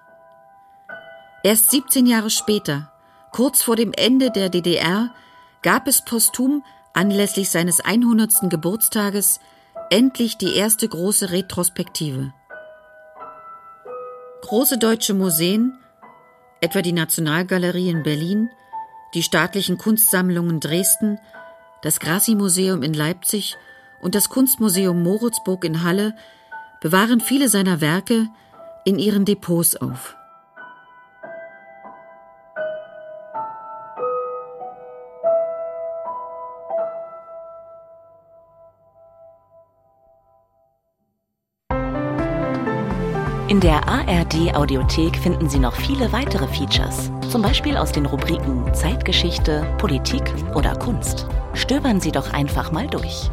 Erst 1.41 1.71
17 1.71 2.05
Jahre 2.05 2.29
später, 2.29 2.91
kurz 3.31 3.63
vor 3.63 3.77
dem 3.77 3.93
Ende 3.93 4.29
der 4.29 4.49
DDR, 4.49 5.15
gab 5.61 5.87
es 5.87 6.03
posthum 6.03 6.65
anlässlich 6.91 7.49
seines 7.49 7.79
100. 7.79 8.49
Geburtstages 8.49 9.39
endlich 9.89 10.37
die 10.37 10.53
erste 10.53 10.85
große 10.89 11.31
Retrospektive. 11.31 12.33
Große 14.41 14.77
deutsche 14.77 15.13
Museen, 15.13 15.79
etwa 16.59 16.81
die 16.81 16.91
Nationalgalerie 16.91 17.89
in 17.89 18.03
Berlin, 18.03 18.49
die 19.13 19.23
staatlichen 19.23 19.77
Kunstsammlungen 19.77 20.59
Dresden, 20.59 21.19
das 21.83 22.01
Grassi-Museum 22.01 22.83
in 22.83 22.93
Leipzig 22.93 23.55
und 24.01 24.13
das 24.13 24.27
Kunstmuseum 24.27 25.01
Moritzburg 25.01 25.63
in 25.63 25.85
Halle 25.85 26.17
bewahren 26.81 27.21
viele 27.21 27.47
seiner 27.47 27.79
Werke 27.79 28.27
in 28.83 28.99
ihren 28.99 29.23
Depots 29.23 29.77
auf. 29.77 30.17
In 43.47 43.59
der 43.59 43.85
ARD 43.87 44.55
Audiothek 44.55 45.17
finden 45.17 45.49
Sie 45.49 45.59
noch 45.59 45.75
viele 45.75 46.11
weitere 46.13 46.47
Features, 46.47 47.11
zum 47.29 47.41
Beispiel 47.41 47.75
aus 47.75 47.91
den 47.91 48.05
Rubriken 48.05 48.73
Zeitgeschichte, 48.73 49.67
Politik 49.77 50.23
oder 50.55 50.73
Kunst. 50.75 51.27
Stöbern 51.53 51.99
Sie 51.99 52.13
doch 52.13 52.31
einfach 52.31 52.71
mal 52.71 52.87
durch. 52.87 53.29